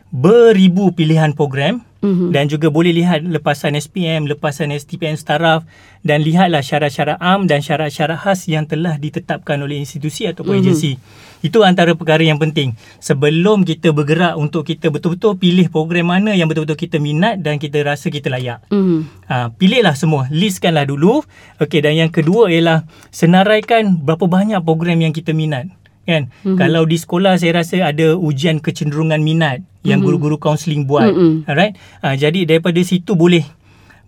beribu 0.09 0.89
pilihan 0.95 1.35
program 1.37 1.85
Mhm. 1.99 2.31
dan 2.31 2.47
juga 2.47 2.71
boleh 2.71 2.95
lihat 2.95 3.27
lepasan 3.27 3.75
SPM, 3.75 4.23
lepasan 4.27 4.71
STPM 4.71 5.19
staraf 5.19 5.67
dan 6.03 6.23
lihatlah 6.23 6.63
syarat-syarat 6.63 7.19
am 7.19 7.43
dan 7.43 7.59
syarat-syarat 7.59 8.19
khas 8.23 8.47
yang 8.47 8.63
telah 8.63 8.95
ditetapkan 8.95 9.59
oleh 9.59 9.83
institusi 9.83 10.23
ataupun 10.23 10.59
Mhm. 10.59 10.61
agensi. 10.63 10.91
Itu 11.39 11.63
antara 11.63 11.95
perkara 11.95 12.19
yang 12.19 12.35
penting. 12.35 12.75
Sebelum 12.99 13.63
kita 13.63 13.95
bergerak 13.95 14.35
untuk 14.35 14.67
kita 14.67 14.91
betul-betul 14.91 15.39
pilih 15.39 15.71
program 15.71 16.11
mana 16.11 16.35
yang 16.35 16.51
betul-betul 16.51 16.75
kita 16.75 16.99
minat 16.99 17.39
dan 17.39 17.55
kita 17.55 17.79
rasa 17.83 18.11
kita 18.11 18.27
layak. 18.27 18.63
Mhm. 18.71 19.27
Ha, 19.31 19.51
pilihlah 19.55 19.95
semua, 19.95 20.27
listkanlah 20.27 20.83
dulu. 20.83 21.23
Okey 21.63 21.79
dan 21.79 21.95
yang 21.95 22.11
kedua 22.11 22.51
ialah 22.51 22.83
senaraikan 23.11 24.03
berapa 24.03 24.27
banyak 24.27 24.59
program 24.63 24.99
yang 24.99 25.15
kita 25.15 25.31
minat. 25.31 25.78
Kan? 26.09 26.23
Mhm. 26.41 26.57
Kalau 26.57 26.89
di 26.89 26.97
sekolah 26.97 27.37
saya 27.37 27.61
rasa 27.61 27.85
ada 27.85 28.17
ujian 28.17 28.57
kecenderungan 28.57 29.21
minat 29.21 29.61
yang 29.85 30.01
Mhm. 30.01 30.05
guru-guru 30.09 30.37
kaunseling 30.41 30.89
buat. 30.89 31.13
Mhm. 31.13 31.45
Alright? 31.45 31.77
Ha, 32.01 32.17
jadi 32.17 32.49
daripada 32.49 32.81
situ 32.81 33.13
boleh 33.13 33.45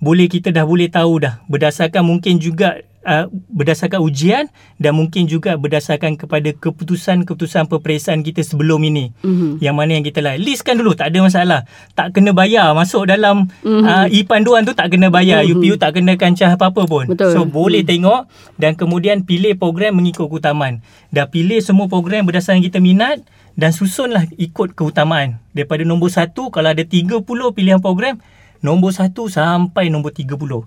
boleh 0.01 0.25
kita 0.25 0.49
dah 0.49 0.65
boleh 0.65 0.89
tahu 0.89 1.21
dah 1.21 1.45
berdasarkan 1.45 2.01
mungkin 2.01 2.41
juga 2.41 2.81
uh, 3.05 3.25
berdasarkan 3.49 4.01
ujian 4.01 4.49
dan 4.77 4.93
mungkin 4.93 5.25
juga 5.25 5.57
berdasarkan 5.57 6.17
kepada 6.17 6.53
keputusan-keputusan 6.53 7.69
peperiksaan 7.69 8.21
kita 8.21 8.41
sebelum 8.45 8.81
ini. 8.85 9.13
Mhm. 9.21 9.61
Yang 9.61 9.75
mana 9.75 9.91
yang 9.97 10.05
kita 10.05 10.19
lah 10.21 10.35
listkan 10.37 10.77
dulu 10.77 10.93
tak 10.93 11.13
ada 11.13 11.19
masalah. 11.25 11.61
Tak 11.97 12.13
kena 12.17 12.33
bayar 12.33 12.73
masuk 12.73 13.07
dalam 13.09 13.49
Mhm. 13.61 13.83
uh, 13.85 14.07
e-panduan 14.09 14.65
tu 14.65 14.73
tak 14.73 14.93
kena 14.93 15.09
bayar. 15.09 15.45
Mhm. 15.45 15.51
UPU 15.57 15.75
tak 15.77 15.97
kena 15.97 16.17
kancah 16.17 16.53
apa-apa 16.53 16.83
pun. 16.85 17.05
Betul. 17.09 17.33
So 17.33 17.45
boleh 17.45 17.81
tengok 17.85 18.29
dan 18.57 18.77
kemudian 18.77 19.25
pilih 19.25 19.57
program 19.57 19.97
mengikut 19.97 20.29
keutamaan. 20.29 20.81
Dah 21.09 21.27
pilih 21.27 21.59
semua 21.59 21.89
program 21.89 22.25
berdasarkan 22.25 22.61
kita 22.61 22.79
minat 22.79 23.21
dan 23.59 23.75
susunlah 23.75 24.25
ikut 24.39 24.73
keutamaan. 24.77 25.43
Daripada 25.51 25.83
nombor 25.83 26.07
satu 26.13 26.47
kalau 26.53 26.71
ada 26.71 26.83
30 26.87 27.51
pilihan 27.51 27.83
program, 27.83 28.19
nombor 28.63 28.95
satu 28.95 29.27
sampai 29.27 29.91
nombor 29.91 30.15
30. 30.15 30.63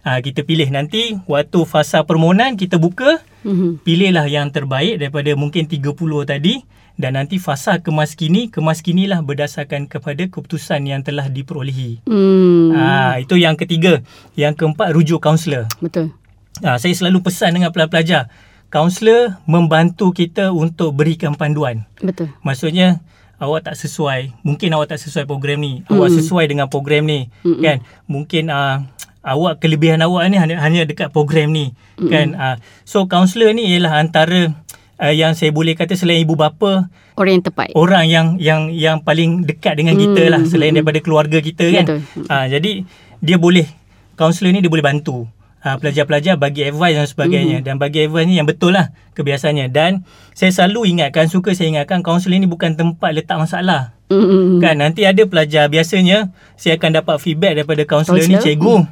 Ha, 0.00 0.24
kita 0.24 0.42
pilih 0.42 0.72
nanti 0.72 1.20
waktu 1.28 1.60
fasa 1.68 2.08
permohonan 2.08 2.56
kita 2.56 2.80
buka 2.80 3.20
Mhm. 3.44 3.84
pilihlah 3.84 4.24
yang 4.26 4.48
terbaik 4.48 4.96
daripada 4.96 5.32
mungkin 5.36 5.68
30 5.68 6.24
tadi 6.24 6.64
dan 6.96 7.16
nanti 7.16 7.36
fasa 7.36 7.80
kemaskini 7.80 8.48
kemaskinilah 8.48 9.20
berdasarkan 9.20 9.88
kepada 9.88 10.24
keputusan 10.28 10.84
yang 10.84 11.00
telah 11.00 11.28
diperolehi. 11.28 12.04
Hmm. 12.04 12.72
Ah 12.72 13.16
itu 13.16 13.36
yang 13.36 13.56
ketiga. 13.56 14.00
Yang 14.36 14.60
keempat 14.60 14.92
rujuk 14.92 15.20
kaunselor. 15.20 15.68
Betul. 15.80 16.12
Ah 16.60 16.76
saya 16.76 16.92
selalu 16.92 17.24
pesan 17.24 17.56
dengan 17.56 17.68
pelajar-pelajar, 17.68 18.28
kaunselor 18.68 19.40
membantu 19.44 20.12
kita 20.12 20.52
untuk 20.52 20.92
berikan 20.92 21.32
panduan. 21.32 21.88
Betul. 21.98 22.28
Maksudnya 22.40 23.00
awak 23.40 23.64
tak 23.64 23.76
sesuai, 23.76 24.36
mungkin 24.44 24.68
awak 24.76 24.92
tak 24.92 25.00
sesuai 25.00 25.24
program 25.24 25.60
ni. 25.60 25.80
Mm-mm. 25.84 25.96
Awak 25.96 26.10
sesuai 26.12 26.44
dengan 26.44 26.68
program 26.68 27.08
ni, 27.08 27.32
Mm-mm. 27.40 27.64
kan? 27.64 27.80
Mungkin 28.04 28.52
uh, 28.52 28.84
awak 29.22 29.58
kelebihan 29.58 30.00
awak 30.00 30.24
ni 30.26 30.36
hanya, 30.36 30.56
hanya 30.58 30.82
dekat 30.82 31.08
program 31.08 31.50
ni, 31.50 31.72
Mm-mm. 31.94 32.08
kan? 32.08 32.26
Uh, 32.32 32.56
so 32.82 33.04
kaunselor 33.04 33.50
ni 33.50 33.68
ialah 33.68 33.98
antara 33.98 34.52
uh, 34.96 35.10
yang 35.10 35.32
saya 35.32 35.50
boleh 35.50 35.72
kata 35.72 35.92
selain 35.92 36.20
ibu 36.20 36.34
bapa, 36.34 36.88
Orang 37.14 37.32
yang 37.34 37.44
tepat. 37.44 37.68
orang 37.74 38.04
yang 38.06 38.26
yang 38.36 38.60
yang 38.70 38.96
paling 38.98 39.44
dekat 39.44 39.76
dengan 39.76 39.92
kita 39.94 40.28
lah 40.28 40.40
selain 40.42 40.72
daripada 40.72 40.98
keluarga 40.98 41.36
kita 41.38 41.68
kan. 41.70 41.84
Betul. 41.84 42.00
Ah 42.26 42.44
jadi 42.44 42.88
dia 43.20 43.36
boleh 43.36 43.68
kaunselor 44.14 44.50
ni 44.50 44.60
dia 44.60 44.68
boleh 44.68 44.80
bantu 44.82 45.28
uh, 45.60 45.76
pelajar-pelajar 45.76 46.34
bagi 46.34 46.64
advice 46.64 46.92
dan 46.94 47.04
sebagainya 47.04 47.56
Mhm. 47.60 47.64
dan 47.64 47.74
bagi 47.76 47.98
advice 48.02 48.24
ni 48.24 48.36
yang 48.36 48.48
betul 48.48 48.72
lah 48.72 48.88
kebiasaannya 49.12 49.68
dan 49.68 50.00
saya 50.32 50.48
selalu 50.50 50.96
ingatkan 50.96 51.28
suka 51.28 51.52
saya 51.52 51.68
ingatkan 51.70 52.00
kaunselor 52.00 52.36
ni 52.36 52.48
bukan 52.48 52.72
tempat 52.72 53.12
letak 53.12 53.36
masalah. 53.36 53.92
Mm-mm. 54.08 54.58
Kan 54.58 54.80
nanti 54.80 55.04
ada 55.04 55.22
pelajar 55.22 55.68
biasanya 55.68 56.32
saya 56.56 56.74
akan 56.74 56.90
dapat 56.96 57.16
feedback 57.16 57.52
daripada 57.54 57.84
kaunselor 57.84 58.18
ni 58.22 58.40
cikgu 58.40 58.88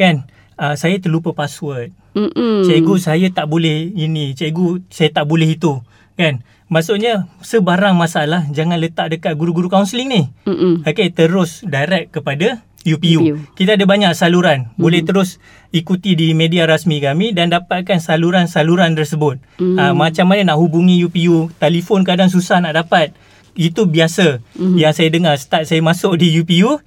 kan 0.00 0.24
uh, 0.56 0.72
saya 0.72 0.96
terlupa 0.96 1.36
password. 1.36 1.92
Mm-mm. 2.16 2.64
Cikgu 2.64 2.94
saya 2.96 3.28
tak 3.28 3.46
boleh 3.52 3.92
ini, 3.92 4.32
cikgu 4.32 4.88
saya 4.88 5.12
tak 5.12 5.28
boleh 5.28 5.54
itu. 5.60 5.84
Kan? 6.16 6.40
Maksudnya 6.72 7.28
sebarang 7.44 7.94
masalah 7.94 8.48
jangan 8.50 8.80
letak 8.80 9.12
dekat 9.12 9.36
guru-guru 9.36 9.68
kaunseling 9.68 10.08
ni. 10.08 10.22
Mm-mm. 10.48 10.82
Okey, 10.88 11.12
terus 11.12 11.60
direct 11.62 12.16
kepada 12.16 12.64
UPU. 12.80 13.20
UPU. 13.20 13.34
Kita 13.60 13.76
ada 13.76 13.84
banyak 13.84 14.16
saluran. 14.16 14.72
Boleh 14.80 15.04
terus 15.04 15.36
ikuti 15.68 16.16
di 16.16 16.32
media 16.32 16.64
rasmi 16.64 16.96
kami 17.04 17.36
dan 17.36 17.52
dapatkan 17.52 18.00
saluran-saluran 18.00 18.96
tersebut. 18.96 19.36
Mm. 19.60 19.76
Uh, 19.76 19.92
macam 19.92 20.24
mana 20.24 20.54
nak 20.54 20.58
hubungi 20.58 21.04
UPU, 21.04 21.52
telefon 21.60 22.08
kadang 22.08 22.32
susah 22.32 22.64
nak 22.64 22.80
dapat. 22.80 23.12
Itu 23.52 23.84
biasa 23.84 24.40
Mm. 24.56 24.76
yang 24.80 24.92
saya 24.96 25.12
dengar 25.12 25.34
start 25.36 25.68
saya 25.68 25.82
masuk 25.84 26.16
di 26.16 26.32
UPU, 26.40 26.80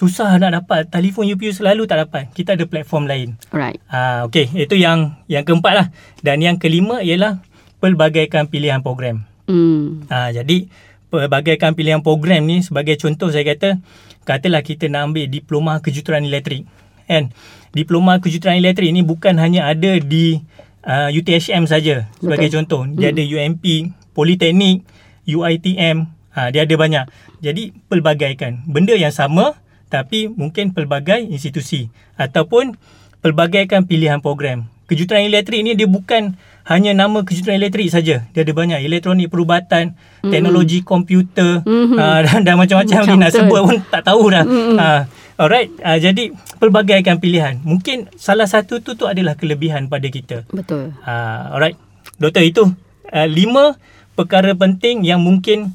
susah 0.00 0.40
nak 0.40 0.64
dapat. 0.64 0.88
Telefon 0.88 1.28
UPU 1.28 1.52
selalu 1.52 1.84
tak 1.84 2.08
dapat. 2.08 2.32
Kita 2.32 2.56
ada 2.56 2.64
platform 2.64 3.04
lain. 3.04 3.36
Alright. 3.52 3.76
Ah, 3.92 4.24
okey, 4.24 4.48
itu 4.56 4.80
yang 4.80 5.20
yang 5.28 5.44
keempat 5.44 5.72
lah. 5.76 5.86
Dan 6.24 6.40
yang 6.40 6.56
kelima 6.56 7.04
ialah 7.04 7.44
pelbagaikan 7.84 8.48
pilihan 8.48 8.80
program. 8.80 9.28
Mm. 9.44 10.08
Ha, 10.08 10.32
jadi 10.32 10.72
pelbagaikan 11.10 11.76
pilihan 11.76 12.00
program 12.00 12.46
ni 12.46 12.62
sebagai 12.64 12.96
contoh 12.96 13.28
saya 13.28 13.42
kata 13.44 13.82
katalah 14.22 14.62
kita 14.62 14.86
nak 14.86 15.10
ambil 15.10 15.26
diploma 15.26 15.82
kejuruteraan 15.82 16.22
elektrik 16.22 16.70
kan 17.10 17.34
diploma 17.74 18.22
kejuruteraan 18.22 18.62
elektrik 18.62 18.94
ni 18.94 19.02
bukan 19.02 19.34
hanya 19.42 19.66
ada 19.66 19.98
di 19.98 20.38
uh, 20.86 21.10
UTHM 21.10 21.66
saja 21.66 22.06
sebagai 22.22 22.46
Betul. 22.46 22.56
contoh 22.62 22.82
dia 22.94 23.10
ada 23.10 23.18
UMP 23.26 23.90
Politeknik 24.14 24.86
UITM 25.26 26.06
ha, 26.30 26.54
dia 26.54 26.62
ada 26.62 26.74
banyak 26.78 27.04
jadi 27.42 27.74
pelbagaikan 27.90 28.62
benda 28.70 28.94
yang 28.94 29.10
sama 29.10 29.58
tapi 29.90 30.30
mungkin 30.30 30.70
pelbagai 30.70 31.26
institusi 31.26 31.90
ataupun 32.14 32.78
pelbagaikan 33.20 33.84
pilihan 33.84 34.22
program 34.22 34.70
kejuruteraan 34.90 35.30
elektrik 35.30 35.62
ni 35.62 35.78
dia 35.78 35.86
bukan 35.86 36.34
hanya 36.66 36.90
nama 36.90 37.22
kejuruteraan 37.22 37.62
elektrik 37.62 37.94
saja. 37.94 38.26
Dia 38.34 38.42
ada 38.42 38.50
banyak 38.50 38.82
elektronik 38.82 39.30
perubatan, 39.30 39.94
mm-hmm. 39.94 40.30
teknologi 40.34 40.82
komputer 40.82 41.62
mm-hmm. 41.62 41.94
uh, 41.94 42.20
dan, 42.26 42.38
dan 42.46 42.54
macam-macam 42.58 42.98
Macam 43.06 43.14
ni 43.14 43.22
nak 43.22 43.30
sebut 43.30 43.60
pun 43.62 43.76
tak 43.86 44.02
tahu 44.02 44.34
dah. 44.34 44.42
Mm-mm. 44.42 44.74
Uh, 44.74 45.02
alright, 45.38 45.70
uh, 45.86 45.94
jadi 45.94 46.34
pelbagaikan 46.58 47.22
pilihan. 47.22 47.62
Mungkin 47.62 48.10
salah 48.18 48.50
satu 48.50 48.82
tu 48.82 48.98
tu 48.98 49.06
adalah 49.06 49.38
kelebihan 49.38 49.86
pada 49.86 50.10
kita. 50.10 50.42
Betul. 50.50 50.90
Uh, 51.06 51.54
alright. 51.54 51.78
Doktor 52.18 52.42
itu 52.42 52.66
uh, 53.14 53.28
lima 53.30 53.78
perkara 54.18 54.58
penting 54.58 55.06
yang 55.06 55.22
mungkin 55.22 55.70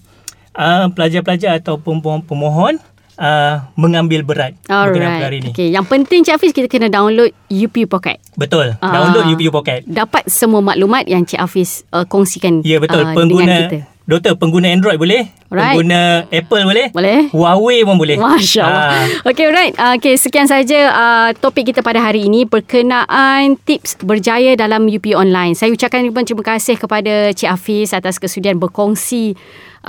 uh, 0.59 0.91
pelajar-pelajar 0.91 1.63
atau 1.63 1.79
pemohon 1.79 2.83
uh, 3.19 3.67
mengambil 3.75 4.21
berat 4.23 4.53
berkenaan 4.67 4.91
perkara 4.91 5.31
Alright. 5.31 5.41
ini. 5.41 5.49
Okay. 5.51 5.67
Yang 5.71 5.85
penting 5.87 6.19
Cik 6.23 6.33
Hafiz 6.37 6.51
kita 6.51 6.67
kena 6.67 6.87
download 6.91 7.31
UP 7.47 7.75
Pocket. 7.87 8.19
Betul. 8.35 8.75
Ah. 8.79 8.91
Download 8.91 9.25
UPU 9.35 9.51
Pocket. 9.51 9.83
Dapat 9.87 10.27
semua 10.27 10.61
maklumat 10.63 11.07
yang 11.07 11.23
Cik 11.23 11.39
Hafiz 11.39 11.83
uh, 11.91 12.03
kongsikan 12.05 12.61
Ya 12.63 12.79
betul. 12.79 13.01
uh, 13.01 13.11
dengan 13.11 13.15
pengguna 13.15 13.53
kita. 13.67 13.94
Doktor, 14.05 14.37
pengguna 14.37 14.69
Android 14.69 15.01
boleh? 15.01 15.33
Alright. 15.49 15.73
Pengguna 15.73 16.29
Apple 16.29 16.61
boleh? 16.61 16.87
Boleh. 16.93 17.19
Huawei 17.33 17.81
pun 17.81 17.97
boleh. 17.97 18.21
Masya 18.21 18.61
Allah. 18.61 18.85
Ah. 18.85 19.05
Okay, 19.33 19.49
alright. 19.49 19.73
Uh, 19.81 19.97
okay, 19.97 20.13
sekian 20.13 20.45
saja 20.45 20.93
uh, 20.93 21.29
topik 21.33 21.73
kita 21.73 21.81
pada 21.81 21.97
hari 21.97 22.29
ini 22.29 22.45
berkenaan 22.45 23.57
tips 23.65 23.97
berjaya 24.05 24.53
dalam 24.53 24.85
UP 24.85 25.09
Online. 25.17 25.57
Saya 25.57 25.73
ucapkan 25.73 26.05
ribuan 26.05 26.21
terima 26.21 26.45
kasih 26.45 26.77
kepada 26.77 27.33
Cik 27.33 27.49
Hafiz 27.49 27.97
atas 27.97 28.21
kesudian 28.21 28.61
berkongsi 28.61 29.33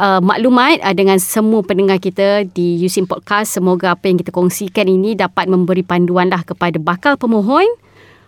uh, 0.01 0.25
maklumat 0.25 0.81
uh, 0.81 0.97
dengan 0.97 1.21
semua 1.21 1.61
pendengar 1.61 2.01
kita 2.01 2.49
di 2.49 2.81
USIM 2.81 3.05
Podcast. 3.05 3.53
Semoga 3.53 4.01
apa 4.01 4.09
yang 4.09 4.17
kita 4.17 4.33
kongsikan 4.33 4.89
ini 4.89 5.13
dapat 5.13 5.45
memberi 5.45 5.85
panduan 5.85 6.33
lah 6.33 6.41
kepada 6.41 6.81
bakal 6.81 7.21
pemohon 7.21 7.69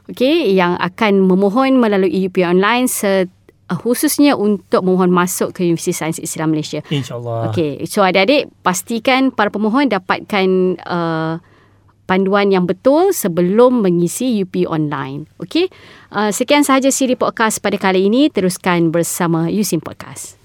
okay, 0.05 0.53
yang 0.53 0.77
akan 0.77 1.24
memohon 1.24 1.81
melalui 1.81 2.29
UP 2.29 2.37
Online 2.44 2.85
se- 2.85 3.38
uh, 3.68 3.78
khususnya 3.78 4.35
untuk 4.35 4.83
memohon 4.83 5.12
masuk 5.12 5.52
ke 5.52 5.64
Universiti 5.64 5.94
Sains 5.94 6.18
Islam 6.18 6.57
Malaysia. 6.57 6.81
InsyaAllah. 6.88 7.52
Okey, 7.52 7.85
so 7.85 8.00
adik-adik 8.02 8.48
pastikan 8.64 9.31
para 9.31 9.52
pemohon 9.52 9.88
dapatkan 9.92 10.48
uh, 10.88 11.38
panduan 12.09 12.48
yang 12.48 12.64
betul 12.64 13.12
sebelum 13.12 13.85
mengisi 13.85 14.40
UP 14.40 14.57
online. 14.64 15.28
Okey, 15.44 15.68
uh, 16.16 16.33
sekian 16.33 16.64
sahaja 16.64 16.88
siri 16.88 17.14
podcast 17.14 17.61
pada 17.61 17.76
kali 17.76 18.09
ini. 18.09 18.33
Teruskan 18.33 18.88
bersama 18.88 19.52
Yusim 19.52 19.85
Podcast. 19.85 20.40